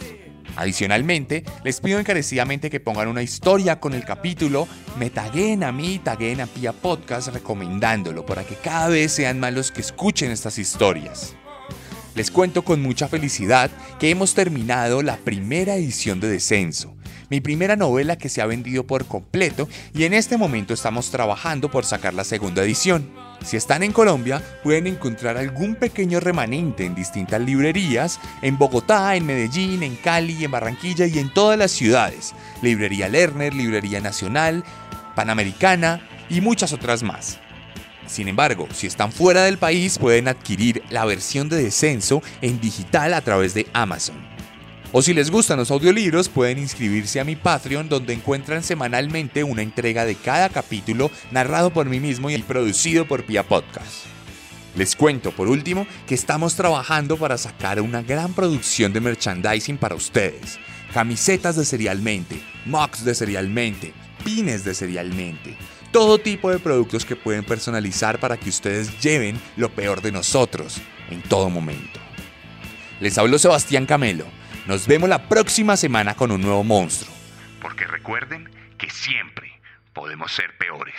Adicionalmente, 0.57 1.45
les 1.65 1.81
pido 1.81 1.99
encarecidamente 1.99 2.71
que 2.71 2.81
pongan 2.81 3.09
una 3.09 3.23
historia 3.23 3.81
con 3.81 3.95
el 3.95 4.05
capítulo, 4.05 4.69
me 4.99 5.11
taguen 5.11 5.65
a 5.65 5.73
mí, 5.73 6.01
taguen 6.03 6.41
a 6.41 6.47
Pia 6.47 6.73
Podcast 6.73 7.29
recomendándolo 7.29 8.25
para 8.27 8.45
que 8.45 8.57
cada 8.57 8.89
vez 8.89 9.13
sean 9.13 9.41
más 9.41 9.53
los 9.55 9.71
que 9.71 9.81
escuchen 9.81 10.31
estas 10.31 10.59
historias. 10.59 11.35
Les 12.15 12.31
cuento 12.31 12.63
con 12.63 12.83
mucha 12.83 13.09
felicidad 13.09 13.71
que 13.99 14.11
hemos 14.11 14.35
terminado 14.35 15.03
la 15.03 15.17
primera 15.17 15.77
edición 15.77 16.21
de 16.21 16.29
Descenso, 16.29 16.95
mi 17.31 17.41
primera 17.41 17.77
novela 17.77 18.17
que 18.17 18.29
se 18.29 18.43
ha 18.43 18.47
vendido 18.47 18.87
por 18.87 19.07
completo 19.07 19.69
y 19.95 20.05
en 20.05 20.15
este 20.15 20.37
momento 20.37 20.75
estamos 20.75 21.11
trabajando 21.11 21.71
por 21.71 21.85
sacar 21.85 22.13
la 22.13 22.25
segunda 22.25 22.63
edición. 22.63 23.09
Si 23.45 23.57
están 23.57 23.83
en 23.83 23.93
Colombia, 23.93 24.43
pueden 24.63 24.87
encontrar 24.87 25.39
algún 25.39 25.77
pequeño 25.77 26.21
remanente 26.21 26.85
en 26.85 26.95
distintas 26.95 27.41
librerías, 27.41 28.21
en 28.43 28.59
Bogotá, 28.59 29.17
en 29.17 29.25
Medellín, 29.25 29.83
en 29.83 29.97
Cali, 29.97 30.45
en 30.45 30.51
Barranquilla 30.51 31.07
y 31.07 31.19
en 31.19 31.33
todas 31.33 31.59
las 31.59 31.71
ciudades. 31.71 32.35
Librería 32.61 33.09
Lerner, 33.09 33.55
Librería 33.55 34.01
Nacional, 34.01 34.65
Panamericana 35.15 36.07
y 36.29 36.41
muchas 36.41 36.73
otras 36.73 37.03
más. 37.03 37.40
Sin 38.11 38.27
embargo, 38.27 38.67
si 38.75 38.89
están 38.89 39.13
fuera 39.13 39.45
del 39.45 39.57
país, 39.57 39.97
pueden 39.97 40.27
adquirir 40.27 40.83
la 40.91 41.05
versión 41.05 41.49
de 41.49 41.63
descenso 41.63 42.23
en 42.43 42.61
digital 42.61 43.15
a 43.15 43.21
través 43.21 43.55
de 43.55 43.69
Amazon. 43.73 44.17
O 44.91 45.01
si 45.01 45.15
les 45.15 45.31
gustan 45.31 45.59
los 45.59 45.71
audiolibros, 45.71 46.29
pueden 46.29 46.59
inscribirse 46.59 47.21
a 47.21 47.25
mi 47.25 47.37
Patreon 47.37 47.89
donde 47.89 48.13
encuentran 48.13 48.65
semanalmente 48.65 49.45
una 49.45 49.63
entrega 49.63 50.05
de 50.05 50.17
cada 50.17 50.49
capítulo 50.49 51.09
narrado 51.31 51.73
por 51.73 51.87
mí 51.87 52.01
mismo 52.01 52.29
y 52.31 52.39
producido 52.43 53.07
por 53.07 53.25
Pia 53.25 53.45
Podcast. 53.45 54.07
Les 54.75 54.97
cuento 54.97 55.31
por 55.31 55.47
último 55.47 55.87
que 56.09 56.17
estamos 56.17 56.57
trabajando 56.57 57.17
para 57.17 57.39
sacar 57.39 57.81
una 57.81 58.03
gran 58.03 58.33
producción 58.33 58.93
de 58.93 59.01
merchandising 59.01 59.79
para 59.79 59.95
ustedes. 59.95 60.59
Camisetas 60.93 61.55
de 61.55 61.65
Serialmente, 61.65 62.43
mugs 62.67 63.05
de 63.05 63.15
Serialmente, 63.15 63.93
pines 64.25 64.65
de 64.65 64.75
Serialmente. 64.75 65.57
Todo 65.93 66.19
tipo 66.19 66.51
de 66.51 66.61
productos 66.61 67.05
que 67.05 67.17
pueden 67.17 67.43
personalizar 67.45 68.21
para 68.21 68.37
que 68.37 68.49
ustedes 68.49 69.01
lleven 69.01 69.41
lo 69.57 69.71
peor 69.71 70.01
de 70.03 70.13
nosotros 70.13 70.81
en 71.11 71.21
todo 71.23 71.51
momento. 71.51 71.99
Les 73.01 73.19
habló 73.19 73.39
Sebastián 73.39 73.87
Camelo. 73.87 74.27
Nos 74.67 74.87
vemos 74.87 75.09
la 75.09 75.29
próxima 75.29 75.77
semana 75.77 76.15
con 76.15 76.31
un 76.31 76.43
nuevo 76.43 76.63
monstruo. 76.63 77.13
Porque 77.61 77.87
recuerden 77.87 78.49
que 78.79 78.89
siempre 78.89 79.61
podemos 79.93 80.31
ser 80.31 80.57
peores. 80.59 80.95